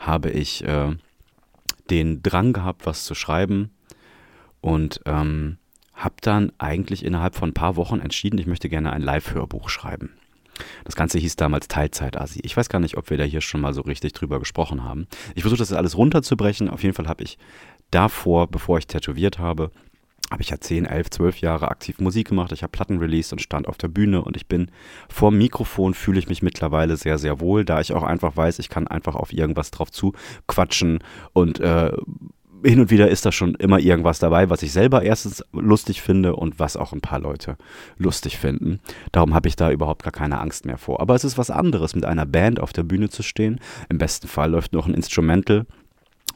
habe 0.00 0.30
ich 0.30 0.64
äh, 0.64 0.96
den 1.90 2.22
Drang 2.22 2.52
gehabt, 2.52 2.84
was 2.84 3.04
zu 3.04 3.14
schreiben 3.14 3.70
und 4.60 5.00
ähm, 5.06 5.58
habe 5.94 6.16
dann 6.22 6.50
eigentlich 6.58 7.04
innerhalb 7.04 7.36
von 7.36 7.50
ein 7.50 7.54
paar 7.54 7.76
Wochen 7.76 8.00
entschieden, 8.00 8.38
ich 8.38 8.46
möchte 8.46 8.68
gerne 8.68 8.92
ein 8.92 9.02
Live-Hörbuch 9.02 9.68
schreiben. 9.68 10.10
Das 10.84 10.96
Ganze 10.96 11.18
hieß 11.18 11.36
damals 11.36 11.68
Teilzeit-Asi. 11.68 12.40
Ich 12.42 12.56
weiß 12.56 12.68
gar 12.68 12.80
nicht, 12.80 12.96
ob 12.96 13.10
wir 13.10 13.18
da 13.18 13.24
hier 13.24 13.40
schon 13.40 13.60
mal 13.60 13.74
so 13.74 13.82
richtig 13.82 14.12
drüber 14.12 14.38
gesprochen 14.38 14.84
haben. 14.84 15.06
Ich 15.34 15.42
versuche 15.42 15.58
das 15.58 15.72
alles 15.72 15.96
runterzubrechen. 15.96 16.68
Auf 16.68 16.82
jeden 16.82 16.94
Fall 16.94 17.08
habe 17.08 17.24
ich 17.24 17.38
davor, 17.90 18.46
bevor 18.46 18.78
ich 18.78 18.86
tätowiert 18.86 19.38
habe, 19.38 19.70
habe 20.30 20.42
ich 20.42 20.50
ja 20.50 20.60
10, 20.60 20.86
11, 20.86 21.10
12 21.10 21.40
Jahre 21.40 21.68
aktiv 21.70 21.98
Musik 21.98 22.28
gemacht. 22.28 22.52
Ich 22.52 22.62
habe 22.62 22.70
Platten 22.70 22.98
released 22.98 23.32
und 23.32 23.40
stand 23.40 23.66
auf 23.66 23.78
der 23.78 23.88
Bühne 23.88 24.22
und 24.22 24.36
ich 24.36 24.46
bin 24.46 24.70
vor 25.08 25.32
Mikrofon, 25.32 25.92
fühle 25.92 26.20
ich 26.20 26.28
mich 26.28 26.42
mittlerweile 26.42 26.96
sehr, 26.96 27.18
sehr 27.18 27.40
wohl, 27.40 27.64
da 27.64 27.80
ich 27.80 27.92
auch 27.92 28.04
einfach 28.04 28.36
weiß, 28.36 28.60
ich 28.60 28.68
kann 28.68 28.86
einfach 28.86 29.16
auf 29.16 29.32
irgendwas 29.32 29.72
drauf 29.72 29.90
zu 29.90 30.12
quatschen 30.46 31.00
und 31.32 31.58
äh, 31.58 31.92
hin 32.62 32.80
und 32.80 32.90
wieder 32.90 33.08
ist 33.08 33.26
da 33.26 33.32
schon 33.32 33.54
immer 33.54 33.78
irgendwas 33.78 34.18
dabei, 34.18 34.50
was 34.50 34.62
ich 34.62 34.72
selber 34.72 35.02
erstens 35.02 35.44
lustig 35.52 36.02
finde 36.02 36.36
und 36.36 36.58
was 36.58 36.76
auch 36.76 36.92
ein 36.92 37.00
paar 37.00 37.20
Leute 37.20 37.56
lustig 37.96 38.38
finden. 38.38 38.80
Darum 39.12 39.34
habe 39.34 39.48
ich 39.48 39.56
da 39.56 39.70
überhaupt 39.70 40.02
gar 40.02 40.12
keine 40.12 40.40
Angst 40.40 40.66
mehr 40.66 40.78
vor. 40.78 41.00
Aber 41.00 41.14
es 41.14 41.24
ist 41.24 41.38
was 41.38 41.50
anderes, 41.50 41.94
mit 41.94 42.04
einer 42.04 42.26
Band 42.26 42.60
auf 42.60 42.72
der 42.72 42.82
Bühne 42.82 43.08
zu 43.08 43.22
stehen. 43.22 43.60
Im 43.88 43.98
besten 43.98 44.28
Fall 44.28 44.50
läuft 44.50 44.72
noch 44.72 44.86
ein 44.86 44.94
Instrumental 44.94 45.66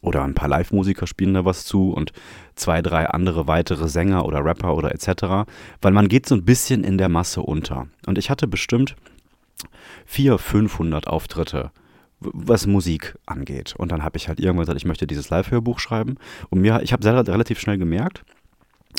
oder 0.01 0.23
ein 0.23 0.35
paar 0.35 0.49
Live-Musiker 0.49 1.07
spielen 1.07 1.35
da 1.35 1.45
was 1.45 1.65
zu 1.65 1.91
und 1.91 2.13
zwei, 2.57 2.83
drei 2.83 3.07
andere 3.07 3.47
weitere 3.47 3.89
Sänger 3.89 4.27
oder 4.27 4.45
Rapper 4.45 4.77
oder 4.77 4.93
etc., 4.93 5.49
weil 5.81 5.93
man 5.93 6.09
geht 6.09 6.27
so 6.27 6.35
ein 6.35 6.45
bisschen 6.45 6.85
in 6.85 6.99
der 6.99 7.09
Masse 7.09 7.41
unter. 7.41 7.87
Und 8.07 8.19
ich 8.19 8.31
hatte 8.31 8.47
bestimmt 8.47 8.97
400, 10.07 10.41
500 10.41 11.07
Auftritte, 11.07 11.71
was 12.33 12.67
Musik 12.67 13.17
angeht. 13.27 13.75
Und 13.77 13.93
dann 13.93 14.03
habe 14.03 14.17
ich 14.17 14.29
halt 14.29 14.41
irgendwann 14.41 14.65
gesagt, 14.65 14.79
ich 14.79 14.87
möchte 14.87 15.07
dieses 15.07 15.31
Live-Hörbuch 15.31 15.79
schreiben. 15.79 16.17
Und 16.51 16.61
mir, 16.61 16.81
ich 16.83 16.93
habe 16.93 17.05
relativ 17.07 17.59
schnell 17.61 17.79
gemerkt, 17.79 18.25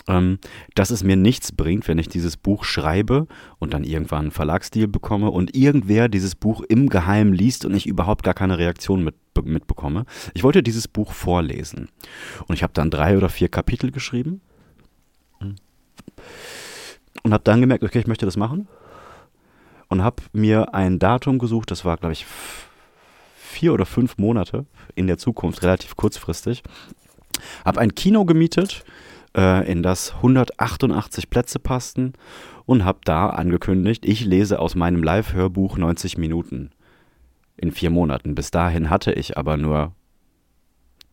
ähm, 0.08 0.40
dass 0.76 0.92
es 0.92 1.04
mir 1.04 1.16
nichts 1.16 1.52
bringt, 1.52 1.88
wenn 1.88 1.98
ich 1.98 2.10
dieses 2.10 2.38
Buch 2.38 2.64
schreibe 2.64 3.28
und 3.60 3.74
dann 3.74 3.84
irgendwann 3.84 4.26
einen 4.26 4.32
Verlagsdeal 4.32 4.88
bekomme 4.88 5.32
und 5.32 5.56
irgendwer 5.56 6.10
dieses 6.10 6.36
Buch 6.36 6.62
im 6.68 6.90
Geheimen 6.90 7.34
liest 7.34 7.66
und 7.66 7.74
ich 7.74 7.88
überhaupt 7.88 8.24
gar 8.24 8.34
keine 8.34 8.58
Reaktion 8.58 9.04
mit, 9.04 9.16
mitbekomme. 9.44 10.06
Ich 10.34 10.44
wollte 10.44 10.64
dieses 10.64 10.88
Buch 10.88 11.14
vorlesen 11.14 11.90
und 12.48 12.56
ich 12.56 12.64
habe 12.64 12.74
dann 12.74 12.92
drei 12.92 13.18
oder 13.18 13.30
vier 13.30 13.50
Kapitel 13.50 13.92
geschrieben 13.92 14.42
und 17.24 17.34
habe 17.34 17.44
dann 17.44 17.62
gemerkt, 17.62 17.84
okay, 17.84 18.00
ich 18.00 18.08
möchte 18.08 18.26
das 18.26 18.38
machen 18.38 18.68
und 19.88 20.04
habe 20.04 20.24
mir 20.34 20.74
ein 20.74 21.00
Datum 21.00 21.40
gesucht, 21.40 21.72
das 21.72 21.86
war, 21.86 21.98
glaube 21.98 22.14
ich, 22.14 22.26
vier 23.56 23.74
oder 23.74 23.86
fünf 23.86 24.18
Monate 24.18 24.66
in 24.96 25.08
der 25.08 25.18
Zukunft, 25.18 25.64
relativ 25.64 25.96
kurzfristig. 25.96 26.62
Habe 27.64 27.80
ein 27.80 27.96
Kino 27.96 28.26
gemietet, 28.26 28.84
äh, 29.36 29.70
in 29.72 29.82
das 29.82 30.16
188 30.16 31.30
Plätze 31.30 31.60
passten 31.60 32.14
und 32.66 32.84
habe 32.84 33.00
da 33.06 33.30
angekündigt, 33.30 34.06
ich 34.06 34.26
lese 34.26 34.60
aus 34.60 34.76
meinem 34.76 35.04
Live-Hörbuch 35.04 35.78
90 35.78 36.18
Minuten 36.18 36.72
in 37.56 37.72
vier 37.72 37.92
Monaten. 37.92 38.36
Bis 38.36 38.52
dahin 38.52 38.90
hatte 38.90 39.14
ich 39.14 39.38
aber 39.38 39.56
nur 39.56 39.94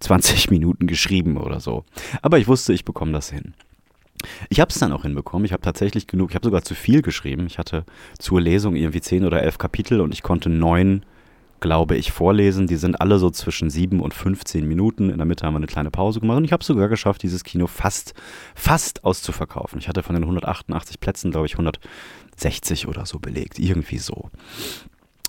20 0.01 0.51
Minuten 0.51 0.89
geschrieben 0.89 1.37
oder 1.37 1.61
so. 1.61 1.85
Aber 2.23 2.39
ich 2.39 2.49
wusste, 2.49 2.73
ich 2.73 2.85
bekomme 2.85 3.13
das 3.13 3.31
hin. 3.31 3.55
Ich 4.51 4.61
habe 4.61 4.71
es 4.71 4.79
dann 4.79 4.93
auch 4.93 5.03
hinbekommen. 5.03 5.45
Ich 5.45 5.53
habe 5.53 5.63
tatsächlich 5.63 6.09
genug, 6.09 6.31
ich 6.31 6.35
habe 6.35 6.47
sogar 6.47 6.63
zu 6.63 6.75
viel 6.75 7.03
geschrieben. 7.03 7.47
Ich 7.47 7.59
hatte 7.59 7.85
zur 8.19 8.41
Lesung 8.41 8.75
irgendwie 8.75 9.01
10 9.01 9.25
oder 9.25 9.43
11 9.43 9.59
Kapitel 9.59 10.01
und 10.01 10.13
ich 10.13 10.23
konnte 10.23 10.49
neun 10.49 11.05
glaube 11.63 11.97
ich, 11.97 12.13
vorlesen. 12.13 12.67
Die 12.67 12.77
sind 12.77 13.01
alle 13.01 13.19
so 13.19 13.31
zwischen 13.31 13.71
7 13.71 14.01
und 14.01 14.13
15 14.13 14.69
Minuten. 14.69 15.09
In 15.09 15.17
der 15.17 15.25
Mitte 15.25 15.47
haben 15.47 15.55
wir 15.55 15.59
eine 15.59 15.67
kleine 15.67 15.91
Pause 15.91 16.21
gemacht 16.21 16.37
und 16.37 16.45
ich 16.45 16.53
habe 16.53 16.63
sogar 16.63 16.89
geschafft, 16.89 17.23
dieses 17.23 17.45
Kino 17.45 17.67
fast, 17.67 18.13
fast 18.55 19.05
auszuverkaufen. 19.05 19.79
Ich 19.79 19.89
hatte 19.89 20.03
von 20.03 20.15
den 20.15 20.25
188 20.25 21.01
Plätzen, 21.01 21.31
glaube 21.31 21.47
ich, 21.47 21.53
160 21.53 22.89
oder 22.89 23.07
so 23.07 23.19
belegt. 23.19 23.59
Irgendwie 23.59 23.99
so. 23.99 24.29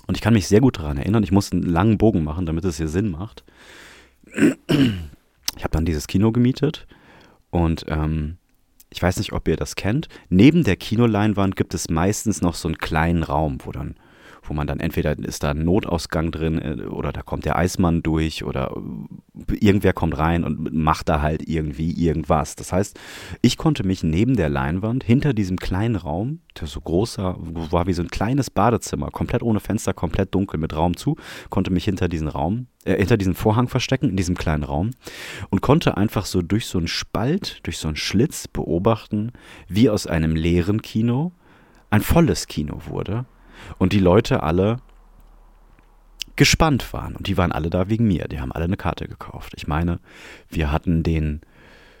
Und 0.06 0.16
ich 0.16 0.20
kann 0.20 0.34
mich 0.34 0.48
sehr 0.48 0.60
gut 0.60 0.78
daran 0.78 0.98
erinnern. 0.98 1.22
Ich 1.22 1.32
musste 1.32 1.56
einen 1.56 1.66
langen 1.66 1.96
Bogen 1.96 2.24
machen, 2.24 2.44
damit 2.44 2.64
es 2.64 2.76
hier 2.76 2.88
Sinn 2.88 3.10
macht. 3.10 3.44
Ich 4.36 5.62
habe 5.62 5.70
dann 5.70 5.86
dieses 5.86 6.08
Kino 6.08 6.32
gemietet 6.32 6.86
und 7.50 7.86
ähm, 7.88 8.38
ich 8.90 9.00
weiß 9.00 9.18
nicht, 9.18 9.32
ob 9.32 9.46
ihr 9.46 9.56
das 9.56 9.76
kennt. 9.76 10.08
Neben 10.28 10.64
der 10.64 10.76
Kinoleinwand 10.76 11.54
gibt 11.54 11.74
es 11.74 11.88
meistens 11.88 12.42
noch 12.42 12.54
so 12.54 12.66
einen 12.66 12.78
kleinen 12.78 13.22
Raum, 13.22 13.58
wo 13.64 13.70
dann 13.70 13.94
wo 14.48 14.54
man 14.54 14.66
dann 14.66 14.80
entweder 14.80 15.18
ist 15.18 15.42
da 15.42 15.50
ein 15.50 15.64
Notausgang 15.64 16.30
drin 16.30 16.58
äh, 16.58 16.82
oder 16.84 17.12
da 17.12 17.22
kommt 17.22 17.44
der 17.44 17.56
Eismann 17.56 18.02
durch 18.02 18.44
oder 18.44 18.76
irgendwer 19.60 19.92
kommt 19.92 20.18
rein 20.18 20.44
und 20.44 20.72
macht 20.72 21.08
da 21.08 21.22
halt 21.22 21.48
irgendwie 21.48 21.92
irgendwas. 21.92 22.56
Das 22.56 22.72
heißt, 22.72 22.98
ich 23.42 23.56
konnte 23.56 23.84
mich 23.84 24.02
neben 24.02 24.36
der 24.36 24.48
Leinwand 24.48 25.04
hinter 25.04 25.34
diesem 25.34 25.58
kleinen 25.58 25.96
Raum, 25.96 26.40
der 26.60 26.68
so 26.68 26.80
großer, 26.80 27.36
war 27.38 27.86
wie 27.86 27.92
so 27.92 28.02
ein 28.02 28.08
kleines 28.08 28.50
Badezimmer, 28.50 29.10
komplett 29.10 29.42
ohne 29.42 29.60
Fenster, 29.60 29.92
komplett 29.92 30.34
dunkel 30.34 30.60
mit 30.60 30.74
Raum 30.74 30.96
zu, 30.96 31.16
konnte 31.50 31.72
mich 31.72 31.84
hinter 31.84 32.08
diesen 32.08 32.28
Raum, 32.28 32.66
äh, 32.84 32.96
hinter 32.96 33.16
diesem 33.16 33.34
Vorhang 33.34 33.68
verstecken, 33.68 34.10
in 34.10 34.16
diesem 34.16 34.36
kleinen 34.36 34.64
Raum 34.64 34.90
und 35.50 35.62
konnte 35.62 35.96
einfach 35.96 36.26
so 36.26 36.42
durch 36.42 36.66
so 36.66 36.78
einen 36.78 36.88
Spalt, 36.88 37.60
durch 37.64 37.78
so 37.78 37.88
einen 37.88 37.96
Schlitz 37.96 38.48
beobachten, 38.48 39.32
wie 39.68 39.90
aus 39.90 40.06
einem 40.06 40.36
leeren 40.36 40.82
Kino 40.82 41.32
ein 41.90 42.02
volles 42.02 42.46
Kino 42.46 42.80
wurde 42.86 43.26
und 43.78 43.92
die 43.92 43.98
Leute 43.98 44.42
alle 44.42 44.78
gespannt 46.36 46.92
waren. 46.92 47.14
Und 47.16 47.26
die 47.26 47.36
waren 47.36 47.52
alle 47.52 47.70
da 47.70 47.88
wegen 47.88 48.06
mir. 48.06 48.26
Die 48.28 48.40
haben 48.40 48.52
alle 48.52 48.64
eine 48.64 48.76
Karte 48.76 49.06
gekauft. 49.06 49.52
Ich 49.56 49.66
meine, 49.66 50.00
wir 50.48 50.72
hatten 50.72 51.02
den 51.02 51.40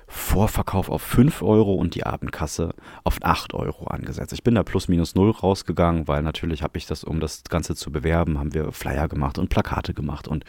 Vorverkauf 0.06 0.90
auf 0.90 1.02
5 1.02 1.42
Euro 1.42 1.74
und 1.74 1.94
die 1.94 2.04
Abendkasse 2.04 2.74
auf 3.04 3.18
8 3.22 3.54
Euro 3.54 3.86
angesetzt. 3.86 4.32
Ich 4.32 4.42
bin 4.42 4.54
da 4.54 4.62
plus 4.62 4.86
minus 4.88 5.14
null 5.14 5.30
rausgegangen, 5.30 6.06
weil 6.06 6.22
natürlich 6.22 6.62
habe 6.62 6.78
ich 6.78 6.86
das, 6.86 7.04
um 7.04 7.20
das 7.20 7.42
Ganze 7.44 7.74
zu 7.74 7.90
bewerben, 7.90 8.38
haben 8.38 8.54
wir 8.54 8.70
Flyer 8.72 9.08
gemacht 9.08 9.38
und 9.38 9.48
Plakate 9.48 9.94
gemacht 9.94 10.28
und 10.28 10.44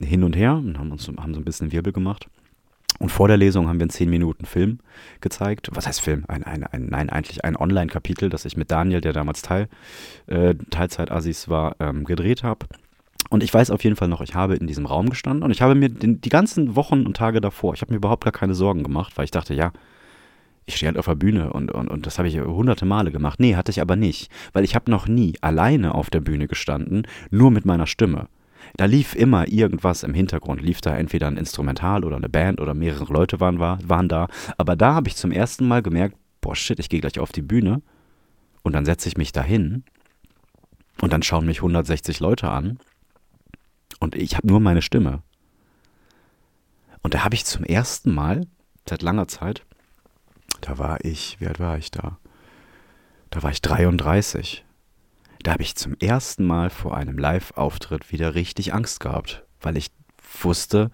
hin 0.00 0.24
und 0.24 0.34
her 0.34 0.54
und 0.54 0.78
haben 0.78 0.92
uns 0.92 1.06
haben 1.08 1.34
so 1.34 1.40
ein 1.40 1.44
bisschen 1.44 1.72
Wirbel 1.72 1.92
gemacht. 1.92 2.26
Und 2.98 3.10
vor 3.10 3.28
der 3.28 3.36
Lesung 3.36 3.68
haben 3.68 3.78
wir 3.78 3.84
einen 3.84 3.90
10 3.90 4.08
Minuten 4.08 4.46
Film 4.46 4.78
gezeigt. 5.20 5.70
Was 5.72 5.86
heißt 5.86 6.00
Film? 6.00 6.24
Ein, 6.28 6.44
ein, 6.44 6.64
ein, 6.64 6.86
nein, 6.86 7.10
eigentlich 7.10 7.44
ein 7.44 7.56
Online-Kapitel, 7.56 8.30
das 8.30 8.44
ich 8.44 8.56
mit 8.56 8.70
Daniel, 8.70 9.00
der 9.00 9.12
damals 9.12 9.42
Teil, 9.42 9.68
äh, 10.26 10.54
Teilzeit-Assis 10.70 11.48
war, 11.48 11.76
ähm, 11.80 12.04
gedreht 12.04 12.42
habe. 12.42 12.66
Und 13.28 13.42
ich 13.42 13.52
weiß 13.52 13.70
auf 13.70 13.82
jeden 13.84 13.96
Fall 13.96 14.08
noch, 14.08 14.20
ich 14.20 14.34
habe 14.34 14.54
in 14.54 14.66
diesem 14.66 14.86
Raum 14.86 15.10
gestanden 15.10 15.42
und 15.42 15.50
ich 15.50 15.60
habe 15.60 15.74
mir 15.74 15.88
den, 15.88 16.20
die 16.20 16.28
ganzen 16.28 16.76
Wochen 16.76 17.04
und 17.04 17.16
Tage 17.16 17.40
davor, 17.40 17.74
ich 17.74 17.80
habe 17.80 17.92
mir 17.92 17.96
überhaupt 17.96 18.24
gar 18.24 18.32
keine 18.32 18.54
Sorgen 18.54 18.82
gemacht, 18.82 19.16
weil 19.16 19.24
ich 19.24 19.30
dachte, 19.30 19.52
ja, 19.54 19.72
ich 20.64 20.76
stehe 20.76 20.88
halt 20.88 20.98
auf 20.98 21.06
der 21.06 21.14
Bühne 21.14 21.52
und, 21.52 21.70
und, 21.70 21.88
und 21.88 22.06
das 22.06 22.18
habe 22.18 22.28
ich 22.28 22.38
hunderte 22.40 22.84
Male 22.84 23.12
gemacht. 23.12 23.38
Nee, 23.40 23.54
hatte 23.54 23.70
ich 23.70 23.80
aber 23.80 23.96
nicht, 23.96 24.30
weil 24.52 24.64
ich 24.64 24.74
habe 24.74 24.90
noch 24.90 25.06
nie 25.06 25.34
alleine 25.40 25.94
auf 25.94 26.10
der 26.10 26.20
Bühne 26.20 26.48
gestanden, 26.48 27.06
nur 27.30 27.50
mit 27.50 27.64
meiner 27.64 27.86
Stimme. 27.86 28.28
Da 28.76 28.84
lief 28.84 29.14
immer 29.14 29.48
irgendwas 29.48 30.02
im 30.02 30.12
Hintergrund. 30.12 30.60
Lief 30.60 30.80
da 30.80 30.94
entweder 30.96 31.28
ein 31.28 31.38
Instrumental 31.38 32.04
oder 32.04 32.16
eine 32.16 32.28
Band 32.28 32.60
oder 32.60 32.74
mehrere 32.74 33.10
Leute 33.12 33.40
waren, 33.40 33.58
waren 33.58 34.08
da. 34.08 34.28
Aber 34.58 34.76
da 34.76 34.94
habe 34.94 35.08
ich 35.08 35.16
zum 35.16 35.32
ersten 35.32 35.66
Mal 35.66 35.82
gemerkt, 35.82 36.16
boah 36.42 36.54
shit, 36.54 36.78
ich 36.78 36.88
gehe 36.88 37.00
gleich 37.00 37.18
auf 37.18 37.32
die 37.32 37.42
Bühne 37.42 37.80
und 38.62 38.74
dann 38.74 38.84
setze 38.84 39.08
ich 39.08 39.16
mich 39.16 39.32
da 39.32 39.42
hin 39.42 39.84
und 41.00 41.12
dann 41.12 41.22
schauen 41.22 41.46
mich 41.46 41.58
160 41.58 42.20
Leute 42.20 42.50
an 42.50 42.78
und 43.98 44.14
ich 44.14 44.36
habe 44.36 44.46
nur 44.46 44.60
meine 44.60 44.82
Stimme. 44.82 45.22
Und 47.02 47.14
da 47.14 47.24
habe 47.24 47.34
ich 47.34 47.46
zum 47.46 47.64
ersten 47.64 48.12
Mal 48.12 48.46
seit 48.88 49.00
langer 49.00 49.26
Zeit, 49.28 49.64
da 50.60 50.76
war 50.76 51.02
ich, 51.04 51.40
wie 51.40 51.46
alt 51.46 51.60
war 51.60 51.78
ich 51.78 51.90
da? 51.90 52.18
Da 53.30 53.42
war 53.42 53.50
ich 53.50 53.62
33. 53.62 54.65
Da 55.46 55.52
habe 55.52 55.62
ich 55.62 55.76
zum 55.76 55.94
ersten 56.00 56.44
Mal 56.44 56.70
vor 56.70 56.96
einem 56.96 57.18
Live-Auftritt 57.18 58.10
wieder 58.10 58.34
richtig 58.34 58.74
Angst 58.74 58.98
gehabt, 58.98 59.44
weil 59.60 59.76
ich 59.76 59.92
wusste, 60.42 60.90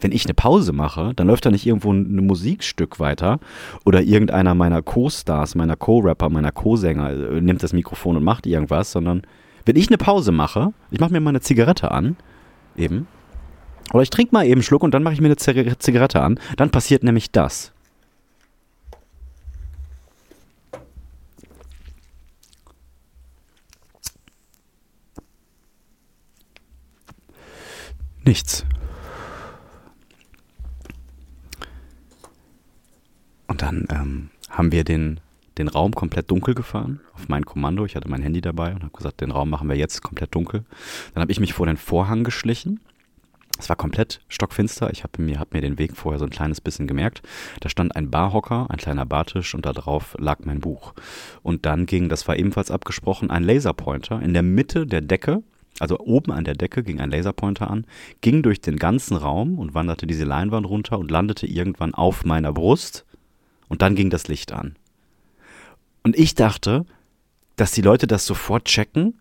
wenn 0.00 0.10
ich 0.10 0.24
eine 0.24 0.34
Pause 0.34 0.72
mache, 0.72 1.12
dann 1.14 1.28
läuft 1.28 1.46
da 1.46 1.52
nicht 1.52 1.64
irgendwo 1.64 1.92
ein 1.92 2.26
Musikstück 2.26 2.98
weiter 2.98 3.38
oder 3.84 4.02
irgendeiner 4.02 4.56
meiner 4.56 4.82
Co-Stars, 4.82 5.54
meiner 5.54 5.76
Co-Rapper, 5.76 6.30
meiner 6.30 6.50
Co-Sänger 6.50 7.10
äh, 7.10 7.40
nimmt 7.40 7.62
das 7.62 7.72
Mikrofon 7.72 8.16
und 8.16 8.24
macht 8.24 8.44
irgendwas, 8.44 8.90
sondern 8.90 9.22
wenn 9.66 9.76
ich 9.76 9.86
eine 9.86 9.98
Pause 9.98 10.32
mache, 10.32 10.72
ich 10.90 10.98
mache 10.98 11.12
mir 11.12 11.20
mal 11.20 11.30
eine 11.30 11.40
Zigarette 11.40 11.92
an, 11.92 12.16
eben, 12.76 13.06
oder 13.92 14.02
ich 14.02 14.10
trinke 14.10 14.34
mal 14.34 14.44
eben 14.44 14.54
einen 14.54 14.62
Schluck 14.64 14.82
und 14.82 14.94
dann 14.94 15.04
mache 15.04 15.14
ich 15.14 15.20
mir 15.20 15.28
eine 15.28 15.36
Zigarette 15.36 16.22
an, 16.22 16.40
dann 16.56 16.70
passiert 16.70 17.04
nämlich 17.04 17.30
das. 17.30 17.72
Nichts. 28.24 28.64
Und 33.48 33.62
dann 33.62 33.86
ähm, 33.90 34.30
haben 34.48 34.72
wir 34.72 34.84
den, 34.84 35.20
den 35.58 35.68
Raum 35.68 35.92
komplett 35.92 36.30
dunkel 36.30 36.54
gefahren, 36.54 37.00
auf 37.14 37.28
mein 37.28 37.44
Kommando. 37.44 37.84
Ich 37.84 37.96
hatte 37.96 38.08
mein 38.08 38.22
Handy 38.22 38.40
dabei 38.40 38.74
und 38.74 38.82
habe 38.82 38.96
gesagt, 38.96 39.20
den 39.20 39.30
Raum 39.30 39.50
machen 39.50 39.68
wir 39.68 39.76
jetzt 39.76 40.02
komplett 40.02 40.34
dunkel. 40.34 40.64
Dann 41.14 41.20
habe 41.20 41.32
ich 41.32 41.40
mich 41.40 41.52
vor 41.52 41.66
den 41.66 41.76
Vorhang 41.76 42.24
geschlichen. 42.24 42.80
Es 43.58 43.68
war 43.68 43.76
komplett 43.76 44.20
stockfinster. 44.28 44.90
Ich 44.92 45.02
habe 45.02 45.20
mir, 45.20 45.38
hab 45.38 45.52
mir 45.52 45.60
den 45.60 45.78
Weg 45.78 45.96
vorher 45.96 46.18
so 46.18 46.24
ein 46.24 46.30
kleines 46.30 46.60
bisschen 46.60 46.86
gemerkt. 46.86 47.22
Da 47.60 47.68
stand 47.68 47.94
ein 47.94 48.10
Barhocker, 48.10 48.66
ein 48.70 48.78
kleiner 48.78 49.04
Bartisch 49.04 49.54
und 49.54 49.66
da 49.66 49.72
drauf 49.72 50.16
lag 50.18 50.38
mein 50.44 50.60
Buch. 50.60 50.94
Und 51.42 51.66
dann 51.66 51.86
ging, 51.86 52.08
das 52.08 52.26
war 52.28 52.36
ebenfalls 52.36 52.70
abgesprochen, 52.70 53.30
ein 53.30 53.42
Laserpointer 53.42 54.22
in 54.22 54.32
der 54.32 54.42
Mitte 54.42 54.86
der 54.86 55.00
Decke 55.00 55.42
also 55.82 55.98
oben 55.98 56.30
an 56.30 56.44
der 56.44 56.54
Decke 56.54 56.84
ging 56.84 57.00
ein 57.00 57.10
Laserpointer 57.10 57.68
an, 57.68 57.86
ging 58.20 58.44
durch 58.44 58.60
den 58.60 58.76
ganzen 58.76 59.16
Raum 59.16 59.58
und 59.58 59.74
wanderte 59.74 60.06
diese 60.06 60.22
Leinwand 60.24 60.64
runter 60.64 60.96
und 60.96 61.10
landete 61.10 61.44
irgendwann 61.48 61.92
auf 61.92 62.24
meiner 62.24 62.52
Brust 62.52 63.04
und 63.68 63.82
dann 63.82 63.96
ging 63.96 64.08
das 64.08 64.28
Licht 64.28 64.52
an. 64.52 64.76
Und 66.04 66.16
ich 66.16 66.36
dachte, 66.36 66.86
dass 67.56 67.72
die 67.72 67.82
Leute 67.82 68.06
das 68.06 68.26
sofort 68.26 68.66
checken 68.66 69.20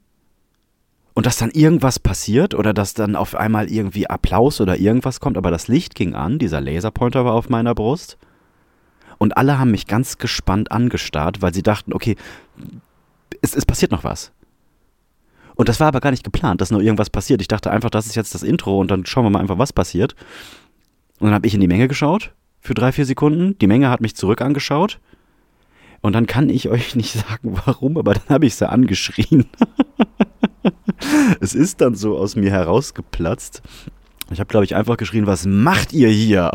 und 1.15 1.25
dass 1.25 1.37
dann 1.37 1.49
irgendwas 1.49 1.97
passiert 1.97 2.53
oder 2.53 2.75
dass 2.75 2.93
dann 2.93 3.15
auf 3.15 3.33
einmal 3.33 3.71
irgendwie 3.71 4.07
Applaus 4.07 4.61
oder 4.61 4.77
irgendwas 4.77 5.19
kommt, 5.19 5.37
aber 5.37 5.49
das 5.49 5.67
Licht 5.67 5.95
ging 5.95 6.13
an, 6.13 6.37
dieser 6.37 6.61
Laserpointer 6.61 7.25
war 7.25 7.33
auf 7.33 7.49
meiner 7.49 7.73
Brust 7.73 8.19
und 9.17 9.35
alle 9.35 9.57
haben 9.57 9.71
mich 9.71 9.87
ganz 9.87 10.19
gespannt 10.19 10.71
angestarrt, 10.71 11.41
weil 11.41 11.55
sie 11.55 11.63
dachten, 11.63 11.91
okay, 11.91 12.17
es, 13.41 13.55
es 13.55 13.65
passiert 13.65 13.91
noch 13.91 14.03
was. 14.03 14.31
Und 15.61 15.69
das 15.69 15.79
war 15.79 15.89
aber 15.89 15.99
gar 15.99 16.09
nicht 16.09 16.23
geplant, 16.23 16.59
dass 16.59 16.71
noch 16.71 16.79
irgendwas 16.79 17.11
passiert. 17.11 17.39
Ich 17.39 17.47
dachte 17.47 17.69
einfach, 17.69 17.91
das 17.91 18.07
ist 18.07 18.15
jetzt 18.15 18.33
das 18.33 18.41
Intro 18.41 18.79
und 18.79 18.89
dann 18.89 19.05
schauen 19.05 19.25
wir 19.25 19.29
mal 19.29 19.41
einfach, 19.41 19.59
was 19.59 19.71
passiert. 19.71 20.15
Und 21.19 21.27
dann 21.27 21.35
habe 21.35 21.45
ich 21.45 21.53
in 21.53 21.61
die 21.61 21.67
Menge 21.67 21.87
geschaut 21.87 22.33
für 22.61 22.73
drei, 22.73 22.91
vier 22.91 23.05
Sekunden. 23.05 23.55
Die 23.59 23.67
Menge 23.67 23.91
hat 23.91 24.01
mich 24.01 24.15
zurück 24.15 24.41
angeschaut. 24.41 24.99
Und 26.01 26.13
dann 26.13 26.25
kann 26.25 26.49
ich 26.49 26.67
euch 26.71 26.95
nicht 26.95 27.13
sagen, 27.13 27.59
warum, 27.63 27.97
aber 27.97 28.15
dann 28.15 28.27
habe 28.29 28.47
ich 28.47 28.55
sie 28.55 28.67
angeschrien. 28.67 29.45
es 31.39 31.53
ist 31.53 31.79
dann 31.79 31.93
so 31.93 32.17
aus 32.17 32.35
mir 32.35 32.49
herausgeplatzt. 32.49 33.61
Ich 34.31 34.39
habe, 34.39 34.47
glaube 34.47 34.65
ich, 34.65 34.73
einfach 34.75 34.97
geschrien, 34.97 35.27
was 35.27 35.45
macht 35.45 35.93
ihr 35.93 36.09
hier? 36.09 36.49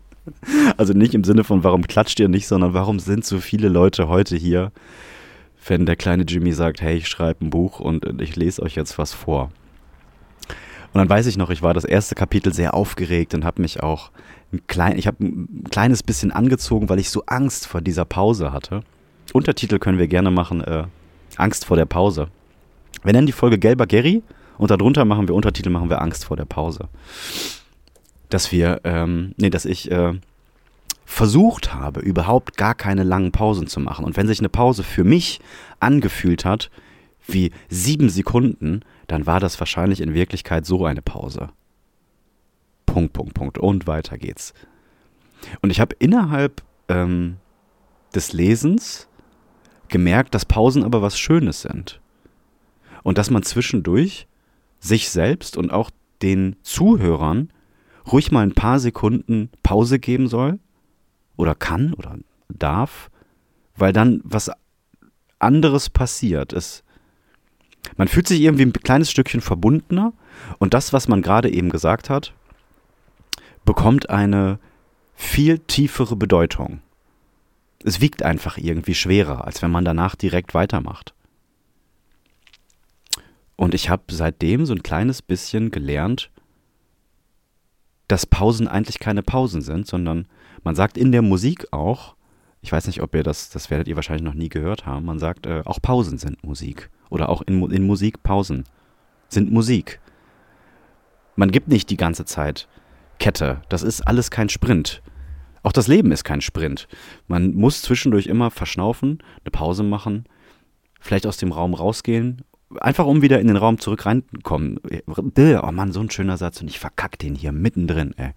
also 0.78 0.94
nicht 0.94 1.12
im 1.12 1.24
Sinne 1.24 1.44
von, 1.44 1.64
warum 1.64 1.86
klatscht 1.86 2.18
ihr 2.18 2.30
nicht, 2.30 2.46
sondern 2.46 2.72
warum 2.72 2.98
sind 2.98 3.26
so 3.26 3.40
viele 3.40 3.68
Leute 3.68 4.08
heute 4.08 4.36
hier, 4.36 4.72
wenn 5.66 5.86
der 5.86 5.96
kleine 5.96 6.24
Jimmy 6.24 6.52
sagt, 6.52 6.80
hey, 6.80 6.96
ich 6.96 7.08
schreibe 7.08 7.44
ein 7.44 7.50
Buch 7.50 7.80
und 7.80 8.20
ich 8.20 8.36
lese 8.36 8.62
euch 8.62 8.74
jetzt 8.74 8.98
was 8.98 9.12
vor. 9.12 9.50
Und 10.92 10.98
dann 10.98 11.08
weiß 11.08 11.26
ich 11.26 11.38
noch, 11.38 11.50
ich 11.50 11.62
war 11.62 11.72
das 11.72 11.84
erste 11.84 12.14
Kapitel 12.14 12.52
sehr 12.52 12.74
aufgeregt 12.74 13.34
und 13.34 13.44
habe 13.44 13.62
mich 13.62 13.82
auch 13.82 14.10
ein 14.52 14.66
klein, 14.66 14.98
ich 14.98 15.06
habe 15.06 15.24
ein 15.24 15.64
kleines 15.70 16.02
bisschen 16.02 16.32
angezogen, 16.32 16.88
weil 16.88 16.98
ich 16.98 17.08
so 17.08 17.22
Angst 17.26 17.66
vor 17.66 17.80
dieser 17.80 18.04
Pause 18.04 18.52
hatte. 18.52 18.82
Untertitel 19.32 19.78
können 19.78 19.98
wir 19.98 20.08
gerne 20.08 20.30
machen, 20.30 20.60
äh, 20.60 20.84
Angst 21.36 21.64
vor 21.64 21.76
der 21.76 21.86
Pause. 21.86 22.28
Wir 23.02 23.14
nennen 23.14 23.26
die 23.26 23.32
Folge 23.32 23.58
Gelber 23.58 23.86
Gary 23.86 24.22
und 24.58 24.70
darunter 24.70 25.04
machen 25.06 25.28
wir 25.28 25.34
Untertitel, 25.34 25.70
machen 25.70 25.88
wir 25.88 26.02
Angst 26.02 26.26
vor 26.26 26.36
der 26.36 26.44
Pause. 26.44 26.88
Dass 28.28 28.52
wir, 28.52 28.80
ähm, 28.84 29.34
nee, 29.38 29.48
dass 29.48 29.64
ich 29.64 29.90
äh, 29.90 30.14
versucht 31.12 31.74
habe, 31.74 32.00
überhaupt 32.00 32.56
gar 32.56 32.74
keine 32.74 33.02
langen 33.02 33.32
Pausen 33.32 33.66
zu 33.66 33.80
machen. 33.80 34.06
Und 34.06 34.16
wenn 34.16 34.26
sich 34.26 34.38
eine 34.38 34.48
Pause 34.48 34.82
für 34.82 35.04
mich 35.04 35.40
angefühlt 35.78 36.46
hat, 36.46 36.70
wie 37.26 37.52
sieben 37.68 38.08
Sekunden, 38.08 38.80
dann 39.08 39.26
war 39.26 39.38
das 39.38 39.60
wahrscheinlich 39.60 40.00
in 40.00 40.14
Wirklichkeit 40.14 40.64
so 40.64 40.86
eine 40.86 41.02
Pause. 41.02 41.50
Punkt, 42.86 43.12
Punkt, 43.12 43.34
Punkt. 43.34 43.58
Und 43.58 43.86
weiter 43.86 44.16
geht's. 44.16 44.54
Und 45.60 45.68
ich 45.68 45.80
habe 45.80 45.94
innerhalb 45.98 46.62
ähm, 46.88 47.36
des 48.14 48.32
Lesens 48.32 49.06
gemerkt, 49.88 50.34
dass 50.34 50.46
Pausen 50.46 50.82
aber 50.82 51.02
was 51.02 51.18
Schönes 51.18 51.60
sind. 51.60 52.00
Und 53.02 53.18
dass 53.18 53.28
man 53.28 53.42
zwischendurch 53.42 54.26
sich 54.80 55.10
selbst 55.10 55.58
und 55.58 55.72
auch 55.72 55.90
den 56.22 56.56
Zuhörern 56.62 57.50
ruhig 58.10 58.32
mal 58.32 58.44
ein 58.44 58.54
paar 58.54 58.80
Sekunden 58.80 59.50
Pause 59.62 59.98
geben 59.98 60.26
soll 60.26 60.58
oder 61.42 61.54
kann 61.54 61.92
oder 61.94 62.16
darf, 62.48 63.10
weil 63.76 63.92
dann 63.92 64.20
was 64.24 64.50
anderes 65.38 65.90
passiert. 65.90 66.52
Es, 66.52 66.84
man 67.96 68.08
fühlt 68.08 68.28
sich 68.28 68.40
irgendwie 68.40 68.64
ein 68.64 68.72
kleines 68.72 69.10
Stückchen 69.10 69.40
verbundener 69.40 70.12
und 70.58 70.72
das, 70.72 70.92
was 70.92 71.08
man 71.08 71.20
gerade 71.20 71.50
eben 71.50 71.70
gesagt 71.70 72.08
hat, 72.08 72.32
bekommt 73.64 74.08
eine 74.08 74.58
viel 75.14 75.58
tiefere 75.58 76.16
Bedeutung. 76.16 76.80
Es 77.84 78.00
wiegt 78.00 78.22
einfach 78.22 78.56
irgendwie 78.56 78.94
schwerer, 78.94 79.44
als 79.44 79.62
wenn 79.62 79.70
man 79.72 79.84
danach 79.84 80.14
direkt 80.14 80.54
weitermacht. 80.54 81.14
Und 83.56 83.74
ich 83.74 83.90
habe 83.90 84.04
seitdem 84.10 84.64
so 84.64 84.72
ein 84.72 84.84
kleines 84.84 85.22
bisschen 85.22 85.72
gelernt, 85.72 86.30
dass 88.06 88.26
Pausen 88.26 88.68
eigentlich 88.68 89.00
keine 89.00 89.22
Pausen 89.22 89.62
sind, 89.62 89.86
sondern 89.86 90.26
man 90.64 90.74
sagt 90.74 90.96
in 90.96 91.12
der 91.12 91.22
Musik 91.22 91.66
auch, 91.72 92.14
ich 92.60 92.70
weiß 92.70 92.86
nicht, 92.86 93.02
ob 93.02 93.14
ihr 93.14 93.22
das, 93.22 93.50
das 93.50 93.70
werdet 93.70 93.88
ihr 93.88 93.96
wahrscheinlich 93.96 94.24
noch 94.24 94.34
nie 94.34 94.48
gehört 94.48 94.86
haben, 94.86 95.04
man 95.04 95.18
sagt, 95.18 95.46
äh, 95.46 95.62
auch 95.64 95.82
Pausen 95.82 96.18
sind 96.18 96.42
Musik. 96.44 96.90
Oder 97.10 97.28
auch 97.28 97.42
in, 97.42 97.70
in 97.70 97.86
Musik 97.86 98.22
Pausen 98.22 98.64
sind 99.28 99.52
Musik. 99.52 100.00
Man 101.36 101.50
gibt 101.50 101.68
nicht 101.68 101.90
die 101.90 101.96
ganze 101.96 102.24
Zeit 102.24 102.68
Kette. 103.18 103.62
Das 103.68 103.82
ist 103.82 104.00
alles 104.02 104.30
kein 104.30 104.48
Sprint. 104.48 105.02
Auch 105.62 105.72
das 105.72 105.88
Leben 105.88 106.12
ist 106.12 106.24
kein 106.24 106.40
Sprint. 106.40 106.88
Man 107.28 107.54
muss 107.54 107.82
zwischendurch 107.82 108.26
immer 108.26 108.50
verschnaufen, 108.50 109.22
eine 109.44 109.50
Pause 109.50 109.82
machen, 109.82 110.24
vielleicht 111.00 111.26
aus 111.26 111.36
dem 111.36 111.52
Raum 111.52 111.74
rausgehen, 111.74 112.42
einfach 112.80 113.06
um 113.06 113.22
wieder 113.22 113.40
in 113.40 113.46
den 113.46 113.56
Raum 113.56 113.78
zurück 113.78 114.06
reinkommen. 114.06 114.80
Oh 115.06 115.72
Mann, 115.72 115.92
so 115.92 116.00
ein 116.00 116.10
schöner 116.10 116.36
Satz 116.36 116.60
und 116.60 116.68
ich 116.68 116.78
verkack 116.78 117.18
den 117.18 117.34
hier 117.34 117.52
mittendrin, 117.52 118.14
ey. 118.16 118.32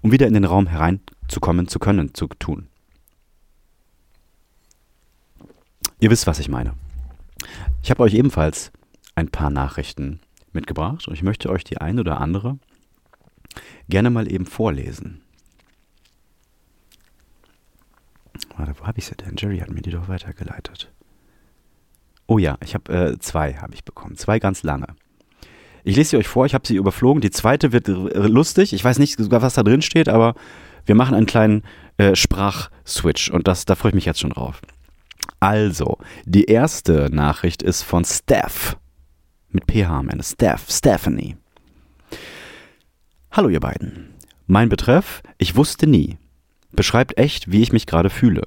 Um 0.00 0.12
wieder 0.12 0.26
in 0.26 0.34
den 0.34 0.44
Raum 0.44 0.66
hereinzukommen, 0.66 1.17
zu 1.28 1.40
können, 1.40 1.68
zu 2.14 2.26
tun. 2.26 2.68
Ihr 6.00 6.10
wisst, 6.10 6.26
was 6.26 6.38
ich 6.38 6.48
meine. 6.48 6.74
Ich 7.82 7.90
habe 7.90 8.02
euch 8.02 8.14
ebenfalls 8.14 8.72
ein 9.14 9.28
paar 9.28 9.50
Nachrichten 9.50 10.20
mitgebracht 10.52 11.08
und 11.08 11.14
ich 11.14 11.22
möchte 11.22 11.50
euch 11.50 11.64
die 11.64 11.78
ein 11.78 11.98
oder 11.98 12.20
andere 12.20 12.58
gerne 13.88 14.10
mal 14.10 14.30
eben 14.30 14.46
vorlesen. 14.46 15.22
Warte, 18.56 18.74
wo 18.78 18.86
habe 18.86 18.98
ich 18.98 19.06
sie 19.06 19.14
denn? 19.14 19.36
Jerry 19.36 19.58
hat 19.58 19.70
mir 19.70 19.82
die 19.82 19.90
doch 19.90 20.08
weitergeleitet. 20.08 20.92
Oh 22.26 22.38
ja, 22.38 22.58
ich 22.62 22.74
habe 22.74 22.92
äh, 22.92 23.18
zwei 23.18 23.54
habe 23.54 23.74
ich 23.74 23.84
bekommen, 23.84 24.16
zwei 24.16 24.38
ganz 24.38 24.62
lange. 24.62 24.88
Ich 25.84 25.96
lese 25.96 26.10
sie 26.10 26.16
euch 26.18 26.28
vor, 26.28 26.44
ich 26.44 26.54
habe 26.54 26.66
sie 26.66 26.76
überflogen. 26.76 27.20
Die 27.20 27.30
zweite 27.30 27.72
wird 27.72 27.88
lustig. 27.88 28.72
Ich 28.72 28.84
weiß 28.84 28.98
nicht 28.98 29.16
sogar, 29.18 29.42
was 29.42 29.54
da 29.54 29.62
drin 29.62 29.80
steht, 29.80 30.08
aber 30.08 30.34
wir 30.88 30.94
machen 30.94 31.14
einen 31.14 31.26
kleinen 31.26 31.62
äh, 31.98 32.16
Sprachswitch 32.16 33.30
und 33.30 33.46
das, 33.46 33.66
da 33.66 33.74
freue 33.74 33.90
ich 33.90 33.94
mich 33.94 34.06
jetzt 34.06 34.20
schon 34.20 34.30
drauf. 34.30 34.60
Also, 35.38 35.98
die 36.24 36.46
erste 36.46 37.08
Nachricht 37.12 37.62
ist 37.62 37.82
von 37.82 38.04
Steph. 38.04 38.76
Mit 39.50 39.64
PH 39.70 39.88
am 39.90 40.08
Ende. 40.08 40.24
Steph, 40.24 40.66
Stephanie. 40.68 41.36
Hallo 43.30 43.48
ihr 43.50 43.60
beiden. 43.60 44.14
Mein 44.46 44.68
Betreff, 44.68 45.22
ich 45.36 45.56
wusste 45.56 45.86
nie. 45.86 46.18
Beschreibt 46.70 47.18
echt, 47.18 47.50
wie 47.50 47.62
ich 47.62 47.72
mich 47.72 47.86
gerade 47.86 48.10
fühle. 48.10 48.42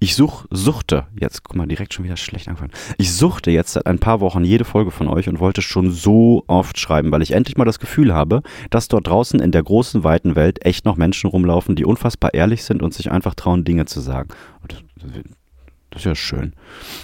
Ich 0.00 0.16
such, 0.16 0.46
suchte, 0.50 1.06
jetzt, 1.20 1.44
guck 1.44 1.56
mal, 1.56 1.66
direkt 1.66 1.92
schon 1.92 2.04
wieder 2.04 2.16
schlecht 2.16 2.48
angefangen. 2.48 2.72
Ich 2.96 3.12
suchte 3.12 3.50
jetzt 3.50 3.74
seit 3.74 3.86
ein 3.86 3.98
paar 3.98 4.20
Wochen 4.20 4.44
jede 4.44 4.64
Folge 4.64 4.90
von 4.90 5.08
euch 5.08 5.28
und 5.28 5.40
wollte 5.40 5.60
schon 5.60 5.90
so 5.90 6.42
oft 6.46 6.78
schreiben, 6.78 7.12
weil 7.12 7.22
ich 7.22 7.32
endlich 7.32 7.58
mal 7.58 7.66
das 7.66 7.78
Gefühl 7.78 8.14
habe, 8.14 8.42
dass 8.70 8.88
dort 8.88 9.06
draußen 9.06 9.40
in 9.40 9.52
der 9.52 9.62
großen, 9.62 10.04
weiten 10.04 10.36
Welt 10.36 10.64
echt 10.64 10.86
noch 10.86 10.96
Menschen 10.96 11.28
rumlaufen, 11.28 11.76
die 11.76 11.84
unfassbar 11.84 12.32
ehrlich 12.32 12.64
sind 12.64 12.82
und 12.82 12.94
sich 12.94 13.10
einfach 13.10 13.34
trauen, 13.34 13.64
Dinge 13.64 13.84
zu 13.84 14.00
sagen. 14.00 14.30
Und 14.62 14.82
das 15.96 16.02
ist 16.02 16.08
ja 16.10 16.14
schön. 16.14 16.52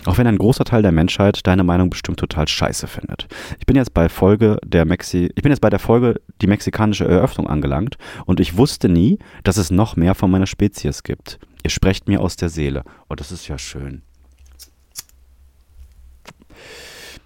Auch 0.05 0.18
wenn 0.18 0.26
ein 0.26 0.37
großer 0.37 0.64
Teil 0.64 0.83
der 0.83 0.92
Menschheit 0.92 1.46
deine 1.46 1.64
Meinung 1.64 1.88
bestimmt 1.88 2.18
total 2.18 2.46
scheiße 2.46 2.87
findet. 2.87 3.26
Ich 3.59 3.64
bin 3.64 3.74
jetzt 3.74 3.94
bei 3.94 4.11
Folge 4.11 4.59
der 4.66 4.85
Mexi 4.85 5.31
ich 5.35 5.42
bin 5.42 5.50
jetzt 5.50 5.62
bei 5.62 5.70
der 5.70 5.78
Folge 5.78 6.20
die 6.42 6.46
mexikanische 6.46 7.07
Eröffnung 7.07 7.46
angelangt 7.46 7.96
und 8.26 8.38
ich 8.38 8.59
wusste 8.59 8.90
nie, 8.90 9.18
dass 9.44 9.57
es 9.57 9.70
noch 9.70 9.96
mehr 9.96 10.14
von 10.14 10.31
meiner 10.31 10.46
Spezies 10.46 11.05
gibt. 11.05 11.38
Ihr 11.62 11.70
sprecht 11.70 12.07
mir 12.07 12.20
aus 12.20 12.37
der 12.37 12.50
Seele. 12.50 12.85
Oh, 13.09 13.14
das 13.14 13.33
ist 13.33 13.48
ja 13.48 13.57
schön. 13.57 14.02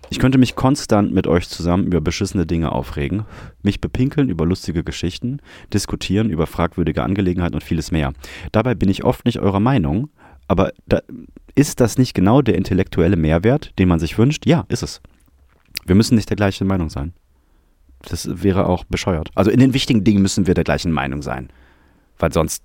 Ich 0.09 0.21
könnte 0.21 0.39
mich 0.39 0.55
konstant 0.55 1.13
mit 1.13 1.27
euch 1.27 1.49
zusammen 1.49 1.87
über 1.87 2.01
beschissene 2.01 2.47
Dinge 2.47 2.71
aufregen, 2.71 3.25
mich 3.65 3.81
bepinkeln 3.81 4.29
über 4.29 4.47
lustige 4.47 4.85
Geschichten, 4.85 5.41
diskutieren 5.75 6.31
über 6.31 6.47
fragwürdige 6.47 7.03
Angelegenheiten 7.03 7.57
und 7.57 7.65
vieles 7.65 7.91
mehr. 7.91 8.13
Dabei 8.53 8.77
bin 8.77 8.89
ich 8.89 9.03
oft 9.03 9.25
nicht 9.25 9.41
eurer 9.41 9.59
Meinung, 9.59 10.11
aber 10.49 10.73
da, 10.87 11.01
ist 11.55 11.81
das 11.81 11.99
nicht 11.99 12.15
genau 12.15 12.43
der 12.43 12.55
intellektuelle 12.55 13.17
Mehrwert, 13.17 13.73
den 13.79 13.89
man 13.89 13.99
sich 13.99 14.19
wünscht? 14.19 14.47
Ja, 14.47 14.65
ist 14.69 14.83
es. 14.83 15.01
Wir 15.85 15.95
müssen 15.95 16.17
nicht 16.17 16.29
der 16.29 16.37
gleichen 16.37 16.67
Meinung 16.67 16.91
sein. 16.91 17.13
Das 18.03 18.43
wäre 18.43 18.67
auch 18.67 18.85
bescheuert. 18.85 19.31
Also 19.35 19.51
in 19.51 19.61
den 19.61 19.75
wichtigen 19.75 20.05
Dingen 20.05 20.23
müssen 20.23 20.47
wir 20.47 20.55
der 20.55 20.65
gleichen 20.65 20.93
Meinung 20.93 21.23
sein. 21.23 21.49
Weil 22.19 22.33
sonst 22.33 22.63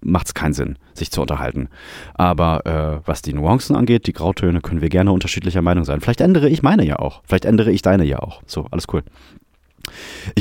macht 0.00 0.28
es 0.28 0.34
keinen 0.34 0.52
Sinn, 0.52 0.78
sich 0.94 1.10
zu 1.10 1.20
unterhalten. 1.20 1.68
Aber 2.14 2.66
äh, 2.66 3.06
was 3.06 3.22
die 3.22 3.32
Nuancen 3.32 3.76
angeht, 3.76 4.06
die 4.06 4.12
Grautöne, 4.12 4.60
können 4.60 4.80
wir 4.80 4.88
gerne 4.88 5.12
unterschiedlicher 5.12 5.62
Meinung 5.62 5.84
sein. 5.84 6.00
Vielleicht 6.00 6.20
ändere 6.20 6.48
ich 6.48 6.62
meine 6.62 6.84
ja 6.84 6.98
auch. 6.98 7.22
Vielleicht 7.24 7.44
ändere 7.44 7.70
ich 7.70 7.82
deine 7.82 8.04
ja 8.04 8.18
auch. 8.18 8.42
So, 8.46 8.66
alles 8.70 8.86
cool. 8.92 9.02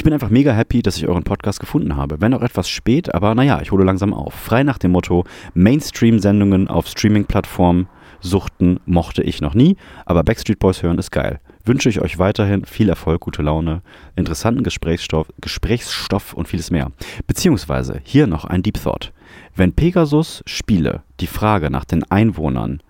Ich 0.02 0.04
bin 0.04 0.14
einfach 0.14 0.32
mega 0.32 0.52
happy, 0.52 0.82
dass 0.82 0.98
ich 0.98 1.08
euren 1.08 1.22
Podcast 1.22 1.60
gefunden 1.60 1.96
habe. 1.96 2.20
Wenn 2.22 2.34
auch 2.34 2.42
etwas 2.42 2.68
spät, 2.68 3.14
aber 3.14 3.36
naja, 3.36 3.62
ich 3.62 3.72
hole 3.72 3.84
langsam 3.84 4.16
auf. 4.16 4.34
Frei 4.34 4.64
nach 4.64 4.80
dem 4.80 4.94
Motto, 4.94 5.26
Mainstream-Sendungen 5.54 6.70
auf 6.70 6.88
Streaming-Plattformen 6.88 7.88
suchten 8.20 8.80
mochte 8.88 9.22
ich 9.22 9.42
noch 9.42 9.54
nie, 9.54 9.78
aber 10.08 10.24
Backstreet 10.24 10.58
Boys 10.58 10.82
hören 10.82 10.98
ist 10.98 11.12
geil. 11.12 11.40
Wünsche 11.66 11.88
ich 11.88 12.02
euch 12.02 12.18
weiterhin 12.18 12.66
viel 12.66 12.90
Erfolg, 12.90 13.22
gute 13.22 13.44
Laune, 13.44 13.84
interessanten 14.16 14.64
Gesprächsstoff, 14.64 15.28
Gesprächsstoff 15.40 16.34
und 16.34 16.48
vieles 16.48 16.72
mehr. 16.72 16.92
Beziehungsweise 17.28 18.02
hier 18.04 18.26
noch 18.26 18.46
ein 18.46 18.64
Deep 18.64 18.82
Thought. 18.82 19.14
Wenn 19.56 19.74
Pegasus 19.74 20.42
Spiele 20.48 21.04
die 21.20 21.28
Frage 21.28 21.70
nach 21.70 21.86
den 21.86 22.10
Einwohnern 22.10 22.82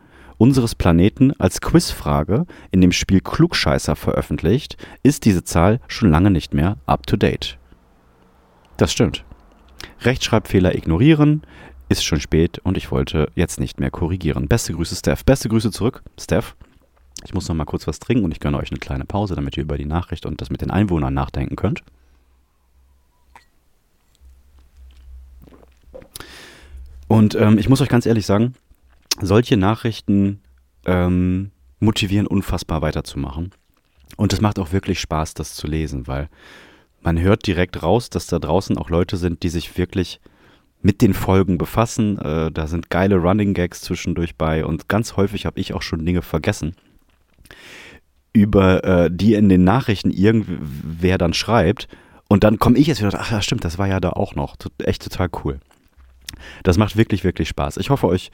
unseres 0.41 0.73
Planeten 0.73 1.39
als 1.39 1.61
Quizfrage 1.61 2.47
in 2.71 2.81
dem 2.81 2.91
Spiel 2.91 3.21
Klugscheißer 3.21 3.95
veröffentlicht, 3.95 4.75
ist 5.03 5.25
diese 5.25 5.43
Zahl 5.43 5.79
schon 5.87 6.09
lange 6.09 6.31
nicht 6.31 6.55
mehr 6.55 6.77
up-to-date. 6.87 7.59
Das 8.75 8.91
stimmt. 8.91 9.23
Rechtschreibfehler 9.99 10.73
ignorieren, 10.73 11.43
ist 11.89 12.03
schon 12.03 12.19
spät 12.19 12.57
und 12.57 12.75
ich 12.75 12.89
wollte 12.89 13.31
jetzt 13.35 13.59
nicht 13.59 13.79
mehr 13.79 13.91
korrigieren. 13.91 14.47
Beste 14.47 14.73
Grüße, 14.73 14.95
Steph. 14.95 15.23
Beste 15.25 15.47
Grüße 15.47 15.69
zurück, 15.69 16.01
Steph. 16.19 16.55
Ich 17.23 17.35
muss 17.35 17.47
noch 17.47 17.55
mal 17.55 17.65
kurz 17.65 17.85
was 17.85 17.99
trinken 17.99 18.25
und 18.25 18.31
ich 18.31 18.39
gönne 18.39 18.57
euch 18.57 18.71
eine 18.71 18.79
kleine 18.79 19.05
Pause, 19.05 19.35
damit 19.35 19.57
ihr 19.57 19.63
über 19.63 19.77
die 19.77 19.85
Nachricht 19.85 20.25
und 20.25 20.41
das 20.41 20.49
mit 20.49 20.61
den 20.61 20.71
Einwohnern 20.71 21.13
nachdenken 21.13 21.55
könnt. 21.55 21.83
Und 27.07 27.35
ähm, 27.35 27.59
ich 27.59 27.69
muss 27.69 27.81
euch 27.81 27.89
ganz 27.89 28.07
ehrlich 28.07 28.25
sagen, 28.25 28.55
solche 29.19 29.57
Nachrichten 29.57 30.41
ähm, 30.85 31.51
motivieren 31.79 32.27
unfassbar 32.27 32.81
weiterzumachen. 32.81 33.51
Und 34.17 34.33
es 34.33 34.41
macht 34.41 34.59
auch 34.59 34.71
wirklich 34.71 34.99
Spaß, 34.99 35.33
das 35.33 35.55
zu 35.55 35.67
lesen, 35.67 36.07
weil 36.07 36.29
man 37.01 37.19
hört 37.19 37.47
direkt 37.47 37.81
raus, 37.81 38.09
dass 38.09 38.27
da 38.27 38.39
draußen 38.39 38.77
auch 38.77 38.89
Leute 38.89 39.17
sind, 39.17 39.43
die 39.43 39.49
sich 39.49 39.77
wirklich 39.77 40.19
mit 40.81 41.01
den 41.01 41.13
Folgen 41.13 41.57
befassen. 41.57 42.17
Äh, 42.19 42.51
da 42.51 42.67
sind 42.67 42.89
geile 42.89 43.17
Running 43.17 43.53
Gags 43.53 43.81
zwischendurch 43.81 44.35
bei 44.35 44.65
und 44.65 44.87
ganz 44.87 45.15
häufig 45.17 45.45
habe 45.45 45.59
ich 45.59 45.73
auch 45.73 45.81
schon 45.81 46.05
Dinge 46.05 46.21
vergessen, 46.21 46.75
über 48.33 48.83
äh, 48.83 49.09
die 49.11 49.33
in 49.33 49.49
den 49.49 49.63
Nachrichten 49.63 50.11
irgendwer 50.11 51.17
dann 51.17 51.33
schreibt. 51.33 51.87
Und 52.27 52.43
dann 52.43 52.59
komme 52.59 52.77
ich 52.77 52.87
jetzt 52.87 53.01
wieder, 53.01 53.19
ach 53.19 53.31
ja, 53.31 53.41
stimmt, 53.41 53.65
das 53.65 53.77
war 53.77 53.87
ja 53.87 53.99
da 53.99 54.11
auch 54.11 54.35
noch. 54.35 54.55
Echt 54.83 55.03
total 55.03 55.29
cool. 55.43 55.59
Das 56.63 56.77
macht 56.77 56.95
wirklich, 56.95 57.23
wirklich 57.23 57.49
Spaß. 57.49 57.77
Ich 57.77 57.89
hoffe 57.89 58.07
euch, 58.07 58.31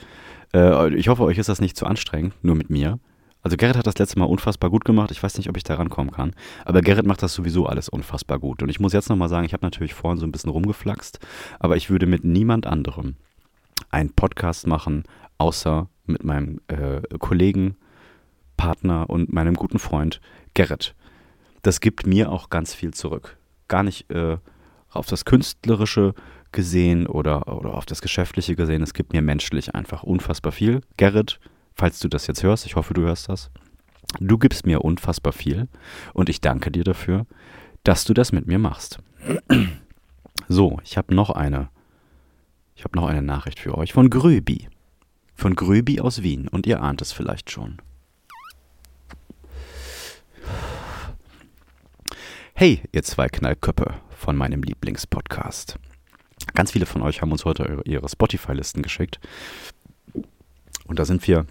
äh, 0.54 0.94
ich 0.96 1.08
hoffe 1.08 1.24
euch 1.24 1.38
ist 1.38 1.50
das 1.50 1.62
nicht 1.62 1.78
zu 1.78 1.86
anstrengend, 1.86 2.34
nur 2.44 2.56
mit 2.56 2.70
mir. 2.70 3.00
Also 3.42 3.56
Gerrit 3.56 3.78
hat 3.78 3.88
das 3.88 3.98
letzte 3.98 4.20
Mal 4.20 4.26
unfassbar 4.26 4.70
gut 4.70 4.84
gemacht. 4.84 5.12
Ich 5.12 5.24
weiß 5.24 5.38
nicht, 5.38 5.50
ob 5.50 5.56
ich 5.56 5.64
da 5.64 5.76
rankommen 5.76 6.12
kann. 6.12 6.34
Aber 6.66 6.82
Gerrit 6.82 7.06
macht 7.06 7.24
das 7.24 7.34
sowieso 7.34 7.66
alles 7.66 7.88
unfassbar 7.88 8.40
gut. 8.40 8.62
Und 8.62 8.70
ich 8.70 8.80
muss 8.80 8.94
jetzt 8.94 9.10
nochmal 9.10 9.30
sagen, 9.30 9.46
ich 9.46 9.54
habe 9.54 9.66
natürlich 9.66 9.94
vorhin 9.94 10.20
so 10.20 10.26
ein 10.26 10.32
bisschen 10.32 10.50
rumgeflaxt, 10.50 11.20
aber 11.60 11.78
ich 11.78 11.90
würde 11.90 12.08
mit 12.08 12.24
niemand 12.26 12.68
anderem 12.68 13.16
einen 13.90 14.12
Podcast 14.12 14.68
machen, 14.68 15.04
außer 15.38 15.88
mit 16.06 16.24
meinem 16.24 16.60
äh, 16.68 17.02
Kollegen, 17.20 17.78
Partner 18.58 19.10
und 19.10 19.32
meinem 19.32 19.54
guten 19.54 19.80
Freund 19.80 20.20
Gerrit. 20.54 20.96
Das 21.62 21.80
gibt 21.80 22.06
mir 22.08 22.32
auch 22.32 22.50
ganz 22.50 22.74
viel 22.74 22.94
zurück. 22.94 23.38
Gar 23.68 23.84
nicht 23.84 24.10
äh, 24.12 24.38
auf 24.90 25.06
das 25.06 25.26
Künstlerische 25.26 26.16
gesehen 26.52 27.08
oder, 27.08 27.48
oder 27.48 27.74
auf 27.74 27.86
das 27.86 28.02
Geschäftliche 28.02 28.56
gesehen. 28.56 28.82
Es 28.82 28.94
gibt 28.94 29.14
mir 29.14 29.22
menschlich 29.22 29.76
einfach 29.76 30.04
unfassbar 30.04 30.52
viel. 30.52 30.82
Gerrit, 30.98 31.40
falls 31.74 32.00
du 32.00 32.08
das 32.08 32.28
jetzt 32.28 32.44
hörst, 32.44 32.66
ich 32.66 32.76
hoffe, 32.76 32.94
du 32.94 33.02
hörst 33.02 33.30
das. 33.30 33.52
Du 34.20 34.38
gibst 34.38 34.66
mir 34.66 34.84
unfassbar 34.84 35.34
viel 35.34 35.68
und 36.14 36.30
ich 36.30 36.42
danke 36.42 36.72
dir 36.72 36.84
dafür, 36.84 37.26
dass 37.84 38.06
du 38.06 38.14
das 38.14 38.32
mit 38.32 38.48
mir 38.48 38.60
machst. 38.60 39.00
So, 40.50 40.80
ich 40.84 40.98
habe 40.98 41.14
noch 41.14 41.32
eine. 41.32 41.68
Ich 42.76 42.84
habe 42.84 42.96
noch 42.96 43.08
eine 43.08 43.24
Nachricht 43.24 43.60
für 43.60 43.76
euch 43.76 43.92
von 43.92 44.10
Gröbi. 44.10 44.70
Von 45.34 45.56
Gröbi 45.56 46.00
aus 46.00 46.22
Wien 46.22 46.48
und 46.48 46.68
ihr 46.68 46.82
ahnt 46.82 47.02
es 47.02 47.12
vielleicht 47.12 47.52
schon. 47.52 47.82
Hey, 52.54 52.82
ihr 52.92 53.04
zwei 53.04 53.28
Knallköppe 53.28 53.96
von 54.10 54.36
meinem 54.36 54.64
Lieblingspodcast. 54.64 55.80
Ganz 56.54 56.72
viele 56.72 56.86
von 56.86 57.02
euch 57.02 57.22
haben 57.22 57.32
uns 57.32 57.46
heute 57.46 57.82
ihre 57.86 58.08
Spotify-Listen 58.08 58.82
geschickt. 58.82 59.20
Und 60.88 61.00
da 61.00 61.06
sind 61.06 61.28
wir 61.28 61.46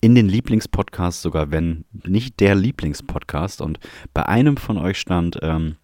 in 0.00 0.14
den 0.14 0.28
Lieblingspodcasts, 0.28 1.22
sogar 1.22 1.50
wenn 1.50 1.84
nicht 1.92 2.40
der 2.40 2.54
Lieblingspodcast. 2.54 3.60
Und 3.60 3.80
bei 4.14 4.26
einem 4.26 4.56
von 4.56 4.78
euch 4.78 4.98
stand, 4.98 5.38
ähm, 5.42 5.76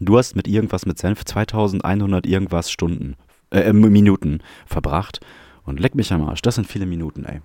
du 0.00 0.18
hast 0.18 0.36
mit 0.36 0.46
irgendwas 0.46 0.86
mit 0.86 0.98
Senf 0.98 1.24
2100 1.24 2.26
irgendwas 2.26 2.70
Stunden, 2.70 3.16
äh, 3.50 3.60
äh, 3.60 3.72
Minuten 3.72 4.42
verbracht. 4.66 5.20
Und 5.64 5.80
leck 5.80 5.94
mich 5.94 6.12
am 6.12 6.26
Arsch, 6.26 6.42
das 6.42 6.54
sind 6.54 6.66
viele 6.66 6.86
Minuten, 6.86 7.24
ey. 7.24 7.40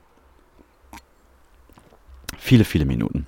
Viele, 2.38 2.66
viele 2.66 2.86
Minuten. 2.86 3.28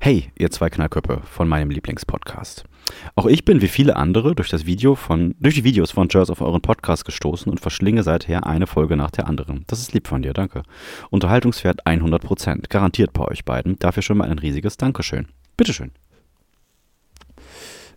Hey, 0.00 0.30
ihr 0.38 0.50
zwei 0.50 0.70
Knallköpfe 0.70 1.20
von 1.24 1.48
meinem 1.48 1.70
Lieblingspodcast. 1.70 2.64
Auch 3.14 3.26
ich 3.26 3.44
bin 3.44 3.60
wie 3.62 3.68
viele 3.68 3.96
andere 3.96 4.34
durch 4.34 4.48
das 4.48 4.66
Video 4.66 4.94
von, 4.94 5.34
durch 5.40 5.54
die 5.54 5.64
Videos 5.64 5.90
von 5.90 6.08
Jers 6.08 6.30
auf 6.30 6.40
euren 6.40 6.60
Podcast 6.60 7.04
gestoßen 7.04 7.50
und 7.50 7.60
verschlinge 7.60 8.02
seither 8.02 8.46
eine 8.46 8.66
Folge 8.66 8.96
nach 8.96 9.10
der 9.10 9.26
anderen. 9.26 9.64
Das 9.66 9.80
ist 9.80 9.92
lieb 9.92 10.08
von 10.08 10.22
dir, 10.22 10.32
danke. 10.32 10.62
Unterhaltungswert 11.10 11.86
100%, 11.86 12.68
garantiert 12.68 13.12
bei 13.12 13.24
euch 13.26 13.44
beiden. 13.44 13.78
Dafür 13.78 14.02
schon 14.02 14.18
mal 14.18 14.30
ein 14.30 14.38
riesiges 14.38 14.76
Dankeschön. 14.76 15.28
Bitteschön. 15.56 15.92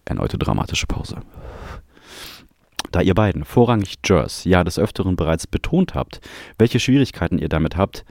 Erneute 0.06 0.38
dramatische 0.38 0.88
Pause. 0.88 1.22
Da 2.92 3.02
ihr 3.02 3.16
beiden, 3.16 3.46
vorrangig 3.46 3.96
Jers, 4.06 4.44
ja 4.44 4.64
des 4.64 4.78
Öfteren 4.78 5.16
bereits 5.16 5.48
betont 5.48 5.96
habt, 5.96 6.22
welche 6.60 6.80
Schwierigkeiten 6.80 7.40
ihr 7.40 7.50
damit 7.50 7.76
habt, 7.76 8.06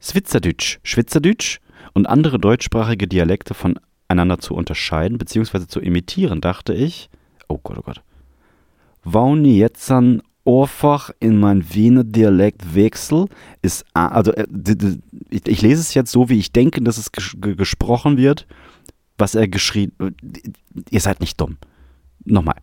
Schwitzerdütsch, 0.00 0.78
Schwitzerdütsch 0.82 1.60
und 1.98 2.06
andere 2.06 2.38
deutschsprachige 2.38 3.08
Dialekte 3.08 3.54
voneinander 3.54 4.38
zu 4.38 4.54
unterscheiden 4.54 5.18
bzw. 5.18 5.66
zu 5.66 5.80
imitieren, 5.80 6.40
dachte 6.40 6.72
ich, 6.72 7.10
oh 7.48 7.58
Gott, 7.60 7.78
oh 7.78 7.82
Gott, 7.82 8.02
ich 9.44 9.56
jetzt 9.56 9.90
an 9.90 10.22
einfach 10.46 11.10
in 11.18 11.40
mein 11.40 11.74
Wiener 11.74 12.04
Dialekt 12.04 12.74
wechsel, 12.74 13.26
ist, 13.62 13.84
also 13.94 14.32
äh, 14.32 14.46
ich 15.30 15.60
lese 15.60 15.80
es 15.80 15.92
jetzt 15.94 16.12
so, 16.12 16.28
wie 16.28 16.38
ich 16.38 16.52
denke, 16.52 16.80
dass 16.82 16.98
es 16.98 17.10
gesprochen 17.12 18.16
wird, 18.16 18.46
was 19.18 19.34
er 19.34 19.48
geschrien, 19.48 19.92
ihr 20.90 21.00
seid 21.00 21.20
nicht 21.20 21.40
dumm. 21.40 21.56
Nochmal. 22.24 22.56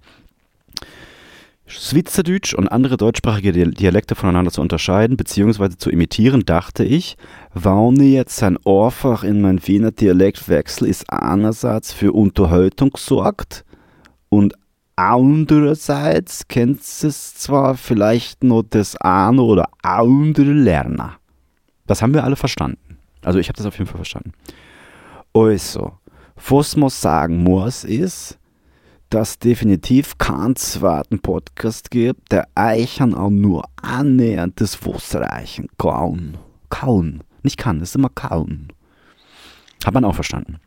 Schweizerdeutsch 1.67 2.54
und 2.54 2.67
andere 2.67 2.95
deutschsprachige 2.95 3.51
Dialekte 3.51 4.13
voneinander 4.13 4.51
zu 4.51 4.62
unterscheiden 4.62 5.17
bzw. 5.17 5.69
zu 5.78 5.89
imitieren, 5.89 6.45
dachte 6.45 6.84
ich, 6.84 7.17
wenn 7.56 7.99
ich 7.99 8.13
jetzt 8.13 8.43
ein 8.43 8.58
Ohrfach 8.63 9.23
in 9.23 9.41
mein 9.41 9.65
Wiener 9.65 9.91
Dialekt 9.91 10.47
wechsle, 10.47 10.88
ist 10.88 11.12
einerseits 11.12 11.91
für 11.91 12.12
Unterhaltung 12.12 12.91
gesorgt 12.91 13.65
und 14.30 14.54
andererseits 14.95 16.47
kennt 16.47 16.82
es 16.82 17.36
zwar 17.36 17.75
vielleicht 17.75 18.43
noch 18.43 18.63
das 18.63 18.95
eine 18.97 19.41
oder 19.41 19.65
andere 19.82 20.54
lernen. 20.54 21.13
Das 21.88 22.01
haben 22.01 22.13
wir 22.13 22.23
alle 22.23 22.36
verstanden. 22.36 22.99
Also 23.23 23.39
ich 23.39 23.49
habe 23.49 23.58
das 23.58 23.65
auf 23.65 23.78
jeden 23.78 23.88
Fall 23.88 23.97
verstanden. 23.97 24.34
Also, 25.34 25.93
was 26.47 26.75
man 26.78 26.89
sagen 26.89 27.43
muss 27.43 27.84
ist, 27.84 28.38
dass 29.10 29.39
definitiv 29.39 30.18
keinen 30.18 30.56
zweiten 30.56 31.20
Podcast 31.20 31.91
gibt, 31.91 32.32
der 32.32 32.48
Eichern 32.56 33.13
auch 33.13 33.30
nur 33.30 33.63
annähernd 33.82 34.60
das 34.60 34.86
Wasser 34.86 35.22
reichen 35.22 35.68
kann. 35.78 36.38
Kauen. 36.70 37.24
Nicht 37.44 37.58
kann, 37.58 37.82
ist 37.82 37.96
immer 37.96 38.10
kauen. 38.10 38.74
Hat 39.86 39.94
man 39.94 40.06
auch 40.06 40.15
verstanden. 40.15 40.60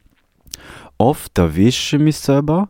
Oft 0.96 1.36
erwische 1.38 1.96
ich 1.96 2.02
mich 2.02 2.16
selber, 2.16 2.68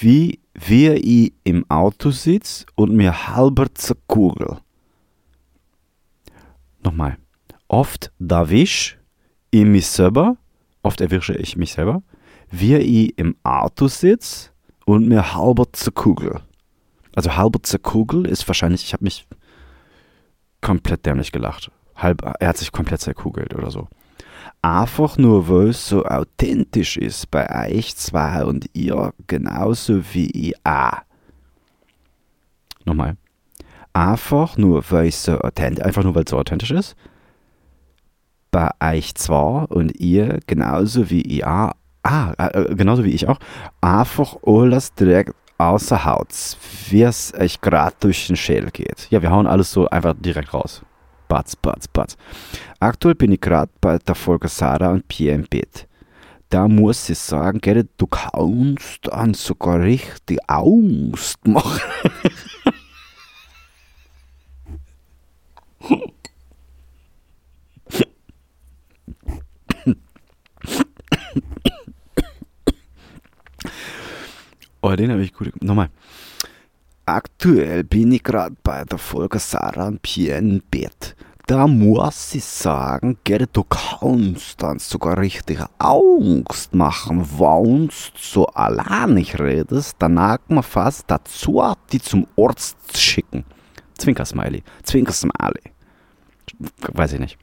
wie, 0.00 0.40
wie 0.54 0.88
ich 0.88 1.32
im 1.44 1.68
Auto 1.70 2.10
sitze 2.10 2.66
und 2.74 2.94
mir 2.94 3.28
halber 3.28 3.72
zerkugel. 3.74 4.58
Nochmal. 6.84 7.16
Oft 7.68 8.12
erwische 8.18 8.96
ich 9.50 9.64
mich 9.64 9.86
selber, 9.86 10.36
oft 10.82 11.00
erwische 11.00 11.34
ich 11.34 11.56
mich 11.56 11.72
selber, 11.72 12.02
wie 12.50 12.76
ich 12.76 13.18
im 13.18 13.36
Auto 13.44 13.88
sitze 13.88 14.51
und 14.84 15.08
mir 15.08 15.34
halber 15.34 15.66
Kugel. 15.94 16.40
Also 17.14 17.36
halber 17.36 17.60
Kugel 17.82 18.26
ist 18.26 18.46
wahrscheinlich, 18.48 18.84
ich 18.84 18.92
habe 18.92 19.04
mich 19.04 19.26
komplett 20.60 21.04
dämlich 21.04 21.32
gelacht. 21.32 21.70
Halb, 21.96 22.22
er 22.40 22.48
hat 22.48 22.56
sich 22.56 22.72
komplett 22.72 23.00
zerkugelt 23.00 23.54
oder 23.54 23.70
so. 23.70 23.88
Einfach 24.62 25.18
nur, 25.18 25.48
weil 25.48 25.68
es 25.68 25.88
so 25.88 26.04
authentisch 26.04 26.96
ist 26.96 27.30
bei 27.30 27.68
euch 27.68 27.96
zwei 27.96 28.44
und 28.44 28.70
ihr 28.72 29.12
genauso 29.26 30.02
wie 30.14 30.30
ich 30.30 30.54
auch. 30.64 30.98
Nochmal. 32.84 33.16
Einfach 33.92 34.56
nur, 34.56 34.84
weil 34.90 35.08
es 35.08 35.24
so 35.24 35.38
authentisch, 35.38 35.84
einfach 35.84 36.04
nur, 36.04 36.14
weil 36.14 36.24
es 36.24 36.30
so 36.30 36.38
authentisch 36.38 36.70
ist. 36.70 36.96
Bei 38.50 38.70
euch 38.80 39.14
zwei 39.14 39.64
und 39.64 39.98
ihr 40.00 40.40
genauso 40.46 41.10
wie 41.10 41.22
ich 41.22 41.44
auch 41.44 41.72
Ah, 42.02 42.32
äh, 42.36 42.74
genauso 42.74 43.04
wie 43.04 43.12
ich 43.12 43.28
auch. 43.28 43.38
Einfach 43.80 44.36
alles 44.44 44.92
direkt 44.94 45.34
außer 45.58 46.04
Haut, 46.04 46.28
wie 46.88 47.02
es 47.02 47.32
euch 47.34 47.60
gerade 47.60 47.94
durch 48.00 48.26
den 48.26 48.36
Schädel 48.36 48.70
geht. 48.70 49.06
Ja, 49.10 49.22
wir 49.22 49.30
hauen 49.30 49.46
alles 49.46 49.70
so 49.70 49.88
einfach 49.88 50.14
direkt 50.18 50.52
raus. 50.52 50.82
Batz, 51.28 51.54
batz, 51.56 51.86
batz. 51.88 52.16
Aktuell 52.80 53.14
bin 53.14 53.32
ich 53.32 53.40
gerade 53.40 53.70
bei 53.80 53.98
der 53.98 54.14
Folge 54.14 54.48
Sarah 54.48 54.90
und 54.90 55.06
Pierre 55.06 55.36
im 55.36 55.44
Bett. 55.44 55.86
Da 56.50 56.68
muss 56.68 57.08
ich 57.08 57.18
sagen, 57.18 57.60
Gerrit, 57.60 57.88
du 57.96 58.06
kannst 58.06 58.98
dann 59.04 59.32
sogar 59.32 59.80
richtig 59.80 60.38
Angst 60.48 61.46
machen. 61.46 61.80
Oh, 74.82 74.96
den 74.96 75.12
habe 75.12 75.22
ich 75.22 75.32
gut. 75.32 75.62
Nochmal. 75.62 75.90
Aktuell 77.06 77.84
bin 77.84 78.10
ich 78.10 78.24
gerade 78.24 78.56
bei 78.64 78.84
der 78.84 78.98
Folge 78.98 79.38
Sarah 79.38 79.86
und 79.86 80.02
Pierre 80.02 80.38
im 80.38 80.60
Bett. 80.70 81.14
Da 81.46 81.66
muss 81.66 82.34
ich 82.34 82.44
sagen, 82.44 83.18
Gerrit, 83.22 83.50
du 83.52 83.64
kannst 83.64 84.60
dann 84.62 84.78
sogar 84.80 85.18
richtig 85.18 85.60
Angst 85.78 86.74
machen, 86.74 87.26
wenn 87.38 87.88
du 87.88 87.94
so 88.16 88.46
allein 88.46 89.14
nicht 89.14 89.38
redest. 89.38 89.96
Dann 90.00 90.14
neigt 90.14 90.50
man 90.50 90.62
fast 90.62 91.04
dazu, 91.08 91.62
die 91.92 92.00
zum 92.00 92.26
Arzt 92.36 92.76
zu 92.92 93.00
schicken. 93.00 93.44
Zwinker-Smiley. 93.98 94.62
Zwinker-Smiley. 94.82 95.62
Weiß 96.92 97.12
ich 97.12 97.20
nicht. 97.20 97.38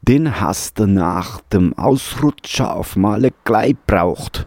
Den 0.00 0.40
hast 0.40 0.78
du 0.78 0.86
nach 0.86 1.40
dem 1.52 1.76
Ausrutscher 1.76 2.76
auf 2.76 2.96
Male 2.96 3.32
gleich 3.44 3.76
braucht. 3.86 4.46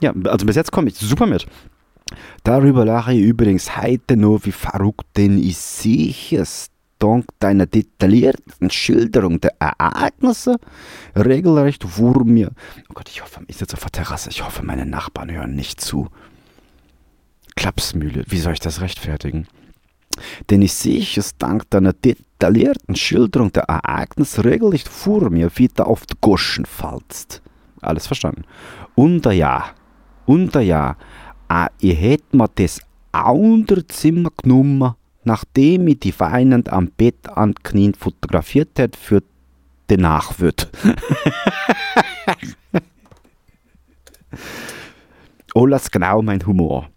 Ja, 0.00 0.12
also 0.24 0.46
bis 0.46 0.56
jetzt 0.56 0.72
komme 0.72 0.88
ich 0.88 0.96
super 0.96 1.26
mit. 1.26 1.46
Darüber 2.44 2.84
lache 2.84 3.12
ich 3.12 3.20
übrigens 3.20 3.76
heute 3.76 4.16
nur, 4.16 4.44
wie 4.44 4.52
verrückt 4.52 5.06
denn 5.16 5.38
ich 5.38 5.58
sehe 5.58 6.14
es 6.40 6.70
dank 6.98 7.26
deiner 7.38 7.66
detaillierten 7.66 8.70
Schilderung 8.70 9.40
der 9.40 9.54
Ereignisse 9.58 10.56
regelrecht 11.14 11.84
vor 11.84 12.24
mir. 12.24 12.50
Oh 12.88 12.94
Gott, 12.94 13.08
ich 13.08 13.22
hoffe, 13.22 13.42
ich 13.46 13.56
sitze 13.56 13.76
auf 13.76 13.82
der 13.82 13.92
Terrasse. 13.92 14.30
Ich 14.30 14.44
hoffe, 14.44 14.64
meine 14.64 14.86
Nachbarn 14.86 15.30
hören 15.30 15.54
nicht 15.54 15.80
zu. 15.80 16.08
Klapsmühle, 17.56 18.24
wie 18.28 18.38
soll 18.38 18.54
ich 18.54 18.60
das 18.60 18.80
rechtfertigen? 18.80 19.46
Denn 20.50 20.62
ich 20.62 20.72
sehe 20.72 21.04
es 21.16 21.36
dank 21.36 21.70
deiner 21.70 21.92
detaillierten 21.92 22.96
Schilderung 22.96 23.52
der 23.52 23.64
Ereignisse 23.64 24.44
regelrecht 24.44 24.88
vor 24.88 25.30
mir, 25.30 25.50
wie 25.54 25.68
du 25.68 25.84
auf 25.84 26.06
die 26.06 26.16
Goschen 26.20 26.66
fallst. 26.66 27.42
Alles 27.80 28.06
verstanden. 28.06 28.44
Und 28.96 29.24
ja, 29.26 29.66
und 30.28 30.54
ja, 30.54 30.96
ah, 31.48 31.68
ich 31.80 31.98
hätte 31.98 32.36
mir 32.36 32.50
das 32.54 32.82
andere 33.12 33.86
Zimmer 33.86 34.28
genommen, 34.42 34.92
nachdem 35.24 35.88
ich 35.88 36.00
die 36.00 36.12
weinend 36.20 36.68
am 36.68 36.88
Bett 36.88 37.30
anknien 37.30 37.94
fotografiert 37.94 38.78
hat 38.78 38.94
für 38.94 39.22
den 39.88 40.02
Nachwirt. 40.02 40.68
oh, 45.54 45.66
das 45.66 45.90
genau 45.90 46.20
mein 46.20 46.44
Humor. 46.46 46.90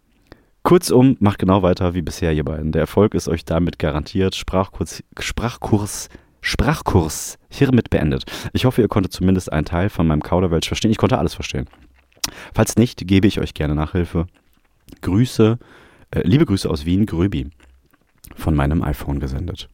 Kurzum, 0.64 1.16
macht 1.22 1.40
genau 1.40 1.64
weiter 1.64 1.94
wie 1.94 2.02
bisher, 2.02 2.34
ihr 2.34 2.44
beiden. 2.44 2.74
Der 2.74 2.82
Erfolg 2.82 3.14
ist 3.16 3.30
euch 3.30 3.46
damit 3.46 3.80
garantiert. 3.80 4.36
Sprachkurs, 4.36 5.06
Sprachkurs, 5.18 6.10
Sprachkurs 6.42 7.40
hiermit 7.50 7.90
beendet. 7.90 8.26
Ich 8.52 8.66
hoffe, 8.66 8.82
ihr 8.82 8.90
konntet 8.90 9.14
zumindest 9.14 9.54
einen 9.54 9.64
Teil 9.64 9.88
von 9.88 10.06
meinem 10.06 10.22
Kauderwelsch 10.22 10.68
verstehen. 10.68 10.92
Ich 10.92 10.98
konnte 10.98 11.18
alles 11.18 11.34
verstehen. 11.34 11.70
Falls 12.54 12.76
nicht, 12.76 13.08
gebe 13.08 13.28
ich 13.28 13.40
euch 13.40 13.54
gerne 13.54 13.76
Nachhilfe. 13.76 14.28
Grüße, 15.02 15.58
äh, 16.12 16.22
liebe 16.22 16.46
Grüße 16.46 16.70
aus 16.70 16.86
Wien, 16.86 17.06
Gröbi. 17.06 17.50
Von 18.36 18.56
meinem 18.56 18.82
iPhone 18.82 19.20
gesendet. 19.20 19.70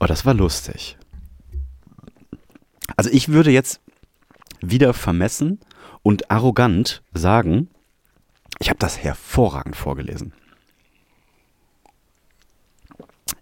Oh, 0.00 0.06
das 0.06 0.24
war 0.24 0.34
lustig. 0.34 0.96
Also 2.96 3.10
ich 3.10 3.28
würde 3.28 3.50
jetzt 3.50 3.80
wieder 4.60 4.94
vermessen 4.94 5.60
und 6.02 6.30
arrogant 6.30 7.02
sagen, 7.12 7.68
ich 8.60 8.70
habe 8.70 8.78
das 8.78 8.98
hervorragend 8.98 9.76
vorgelesen. 9.76 10.32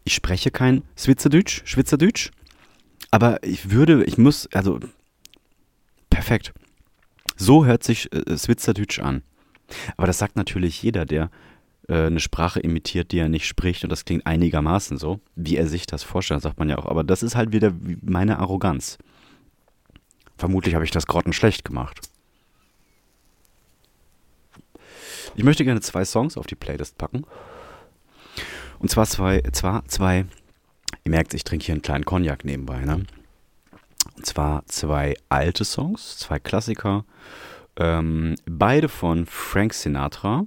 Ich 0.05 0.15
spreche 0.15 0.51
kein 0.51 0.83
Schweizerdeutsch, 0.97 1.63
Schweizerdeutsch, 1.65 2.31
aber 3.11 3.43
ich 3.43 3.71
würde, 3.71 4.05
ich 4.05 4.19
muss, 4.19 4.47
also 4.53 4.79
perfekt. 6.27 6.53
So 7.37 7.65
hört 7.65 7.85
sich 7.85 8.13
äh, 8.13 8.37
Schweizerdeutsch 8.37 8.99
an. 8.99 9.23
Aber 9.97 10.07
das 10.07 10.19
sagt 10.19 10.37
natürlich 10.37 10.83
jeder, 10.83 11.05
der 11.05 11.31
äh, 11.89 12.07
eine 12.07 12.21
Sprache 12.21 12.61
imitiert, 12.61 13.13
die 13.13 13.19
er 13.19 13.29
nicht 13.29 13.47
spricht 13.47 13.85
und 13.85 13.91
das 13.91 14.05
klingt 14.05 14.27
einigermaßen 14.27 14.99
so, 14.99 15.21
wie 15.37 15.57
er 15.57 15.69
sich 15.69 15.87
das 15.87 16.03
vorstellt, 16.03 16.43
sagt 16.43 16.59
man 16.59 16.69
ja 16.69 16.79
auch. 16.79 16.87
Aber 16.87 17.05
das 17.05 17.23
ist 17.23 17.37
halt 17.37 17.53
wieder 17.53 17.73
meine 18.03 18.39
Arroganz. 18.39 18.99
Vermutlich 20.37 20.75
habe 20.75 20.85
ich 20.85 20.91
das 20.91 21.07
grottenschlecht 21.07 21.65
gemacht. 21.65 22.01
Ich 25.37 25.45
möchte 25.45 25.65
gerne 25.65 25.81
zwei 25.81 26.05
Songs 26.05 26.37
auf 26.37 26.47
die 26.47 26.55
Playlist 26.55 26.99
packen. 26.99 27.25
Und 28.79 28.91
zwar 28.91 29.07
zwei, 29.07 29.43
zwar 29.53 29.85
zwei, 29.87 30.27
ihr 31.05 31.11
merkt, 31.11 31.35
ich 31.35 31.45
trinke 31.45 31.67
hier 31.67 31.75
einen 31.75 31.83
kleinen 31.83 32.05
Cognac 32.05 32.45
nebenbei, 32.45 32.81
ne? 32.81 33.07
Und 34.17 34.25
zwar 34.25 34.65
zwei 34.67 35.15
alte 35.29 35.65
Songs, 35.65 36.19
zwei 36.19 36.39
Klassiker, 36.39 37.05
ähm, 37.77 38.35
beide 38.47 38.89
von 38.89 39.27
Frank 39.27 39.75
Sinatra. 39.75 40.47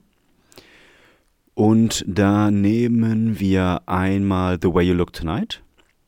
Und 1.53 2.03
da 2.07 2.51
nehmen 2.51 3.39
wir 3.39 3.81
einmal 3.85 4.57
The 4.61 4.73
Way 4.73 4.87
You 4.87 4.93
Look 4.95 5.13
Tonight. 5.13 5.61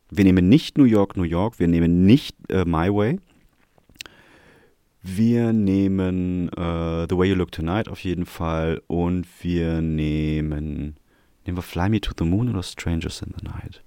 Wir 0.10 0.24
nehmen 0.24 0.50
nicht 0.50 0.78
New 0.78 0.86
York, 0.86 1.15
New 1.17 1.24
York, 1.24 1.60
wir 1.60 1.67
nehmen 1.67 2.06
nicht 2.06 2.36
äh, 2.50 2.65
My 2.65 2.93
Way. 2.93 3.19
Wir 5.04 5.52
nehmen 5.52 6.50
äh, 6.50 7.08
The 7.10 7.17
Way 7.17 7.30
You 7.30 7.36
Look 7.36 7.52
Tonight 7.52 7.89
auf 7.89 8.04
jeden 8.04 8.26
Fall 8.26 8.82
und 8.88 9.26
wir 9.41 9.82
nehmen, 9.82 10.95
nehmen 11.45 11.58
wir 11.58 11.63
Fly 11.63 11.89
Me 11.89 12.02
to 12.02 12.12
the 12.17 12.26
Moon 12.26 12.50
oder 12.50 12.63
Strangers 12.63 13.21
in 13.21 13.34
the 13.38 13.45
Night. 13.45 13.84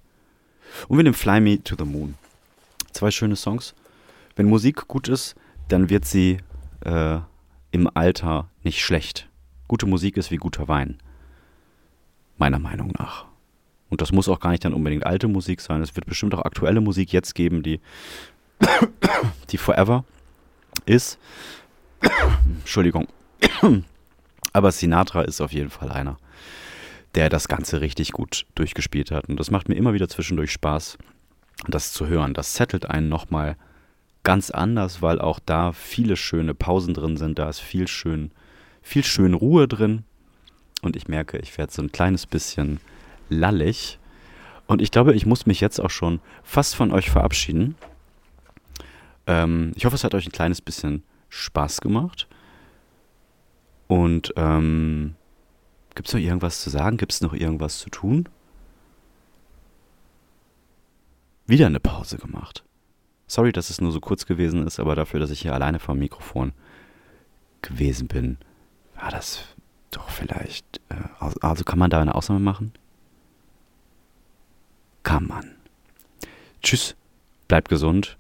Und 0.89 0.99
wir 0.99 1.05
nehmen 1.05 1.15
Fly 1.15 1.41
Me 1.41 1.63
to 1.63 1.77
the 1.79 1.85
Moon. 1.85 2.15
Zwei 2.95 3.11
schöne 3.11 3.35
Songs. 3.35 3.75
Wenn 4.37 4.49
Musik 4.49 4.87
gut 4.87 5.09
ist, 5.09 5.35
dann 5.69 5.91
wird 5.91 6.05
sie 6.05 6.39
äh, 6.85 7.19
im 7.73 7.91
Alter 7.93 8.49
nicht 8.63 8.83
schlecht. 8.83 9.29
Gute 9.67 9.87
Musik 9.87 10.17
ist 10.17 10.31
wie 10.31 10.37
guter 10.37 10.69
Wein. 10.69 10.99
Meiner 12.39 12.61
Meinung 12.61 12.93
nach. 12.97 13.27
Und 13.91 14.01
das 14.01 14.13
muss 14.13 14.29
auch 14.29 14.39
gar 14.39 14.51
nicht 14.51 14.65
dann 14.65 14.75
unbedingt 14.75 15.05
alte 15.05 15.27
Musik 15.27 15.61
sein. 15.61 15.83
Es 15.83 15.97
wird 15.97 16.07
bestimmt 16.07 16.35
auch 16.35 16.45
aktuelle 16.45 16.81
Musik 16.81 17.13
jetzt 17.13 17.35
geben, 17.35 17.65
die, 17.65 17.81
die 19.51 19.59
forever 19.59 20.05
ist. 20.87 21.19
Entschuldigung. 22.61 23.09
Aber 24.53 24.71
Sinatra 24.71 25.23
ist 25.23 25.41
auf 25.41 25.53
jeden 25.53 25.71
Fall 25.71 25.91
einer, 25.91 26.17
der 27.17 27.29
das 27.29 27.49
Ganze 27.49 27.81
richtig 27.81 28.13
gut 28.13 28.47
durchgespielt 28.55 29.11
hat. 29.11 29.29
Und 29.29 29.41
das 29.41 29.51
macht 29.51 29.69
mir 29.69 29.75
immer 29.75 29.95
wieder 29.95 30.09
zwischendurch 30.09 30.53
Spaß, 30.53 30.97
das 31.69 31.93
zu 31.93 32.07
hören. 32.07 32.35
Das 32.35 32.55
settelt 32.55 32.91
einen 32.91 33.09
nochmal 33.09 33.57
ganz 34.23 34.51
anders, 34.51 35.03
weil 35.03 35.21
auch 35.21 35.39
da 35.39 35.73
viele 35.73 36.17
schöne 36.17 36.55
Pausen 36.55 36.95
drin 36.95 37.17
sind. 37.17 37.39
Da 37.39 37.49
ist 37.49 37.61
viel 37.61 37.89
schön, 37.89 38.31
viel 38.83 39.05
schön 39.05 39.35
Ruhe 39.35 39.69
drin. 39.69 40.05
Und 40.83 40.97
ich 40.97 41.09
merke, 41.09 41.39
ich 41.39 41.57
werde 41.57 41.73
so 41.73 41.83
ein 41.83 41.93
kleines 41.93 42.27
bisschen 42.27 42.81
lallig. 43.29 43.99
Und 44.67 44.83
ich 44.83 44.91
glaube, 44.91 45.15
ich 45.15 45.27
muss 45.27 45.47
mich 45.47 45.61
jetzt 45.61 45.79
auch 45.79 45.91
schon 45.91 46.21
fast 46.43 46.75
von 46.75 46.91
euch 46.91 47.11
verabschieden. 47.11 47.75
Ähm, 49.27 49.73
ich 49.77 49.85
hoffe, 49.85 49.97
es 49.97 50.05
hat 50.05 50.15
euch 50.15 50.27
ein 50.27 50.33
kleines 50.33 50.61
bisschen 50.61 51.03
Spaß 51.29 51.81
gemacht. 51.81 52.29
Und 53.87 54.33
ähm, 54.37 55.15
gibt 55.95 56.09
es 56.09 56.15
noch 56.15 56.21
irgendwas 56.21 56.63
zu 56.63 56.71
sagen? 56.71 56.97
Gibt 56.97 57.13
es 57.13 57.21
noch 57.21 57.35
irgendwas 57.35 57.79
zu 57.79 57.91
tun? 57.91 58.29
Wieder 61.47 61.67
eine 61.67 61.81
Pause 61.81 62.19
gemacht. 62.19 62.65
Sorry, 63.27 63.53
dass 63.53 63.71
es 63.71 63.81
nur 63.81 63.93
so 63.93 64.01
kurz 64.01 64.27
gewesen 64.27 64.67
ist, 64.67 64.81
aber 64.81 64.95
dafür, 64.95 65.21
dass 65.21 65.31
ich 65.31 65.43
hier 65.43 65.55
alleine 65.55 65.79
vor 65.79 65.95
dem 65.95 66.01
Mikrofon 66.01 66.53
gewesen 67.63 68.09
bin, 68.09 68.39
war 68.97 69.11
das 69.11 69.45
doch 69.91 70.09
vielleicht. 70.09 70.81
Äh, 70.89 71.25
also 71.41 71.65
kann 71.65 71.79
man 71.79 71.91
da 71.91 72.01
eine 72.01 72.15
Ausnahme 72.15 72.41
machen? 72.41 72.73
Kann 75.03 75.27
man. 75.27 75.55
Tschüss, 76.63 76.97
bleibt 77.49 77.69
gesund 77.69 78.17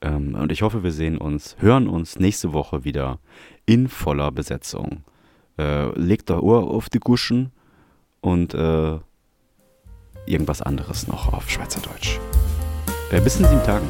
ähm, 0.00 0.34
und 0.34 0.52
ich 0.52 0.62
hoffe, 0.62 0.82
wir 0.82 0.92
sehen 0.92 1.18
uns, 1.18 1.56
hören 1.60 1.88
uns 1.88 2.18
nächste 2.18 2.52
Woche 2.52 2.84
wieder 2.84 3.18
in 3.64 3.88
voller 3.88 4.30
Besetzung. 4.32 5.04
Äh, 5.58 5.96
legt 5.98 6.28
der 6.28 6.42
Ohr 6.42 6.70
auf 6.70 6.88
die 6.88 7.00
Guschen 7.00 7.52
und 8.20 8.54
äh, 8.54 8.98
irgendwas 10.26 10.62
anderes 10.62 11.06
noch 11.06 11.32
auf 11.32 11.48
Schweizerdeutsch. 11.48 12.18
Äh, 13.10 13.20
bis 13.20 13.36
in 13.36 13.46
sieben 13.46 13.62
Tagen, 13.62 13.88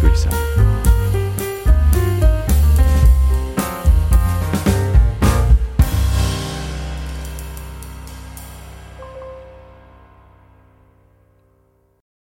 würde 0.00 0.14
ich 0.14 0.20
sagen. 0.20 0.79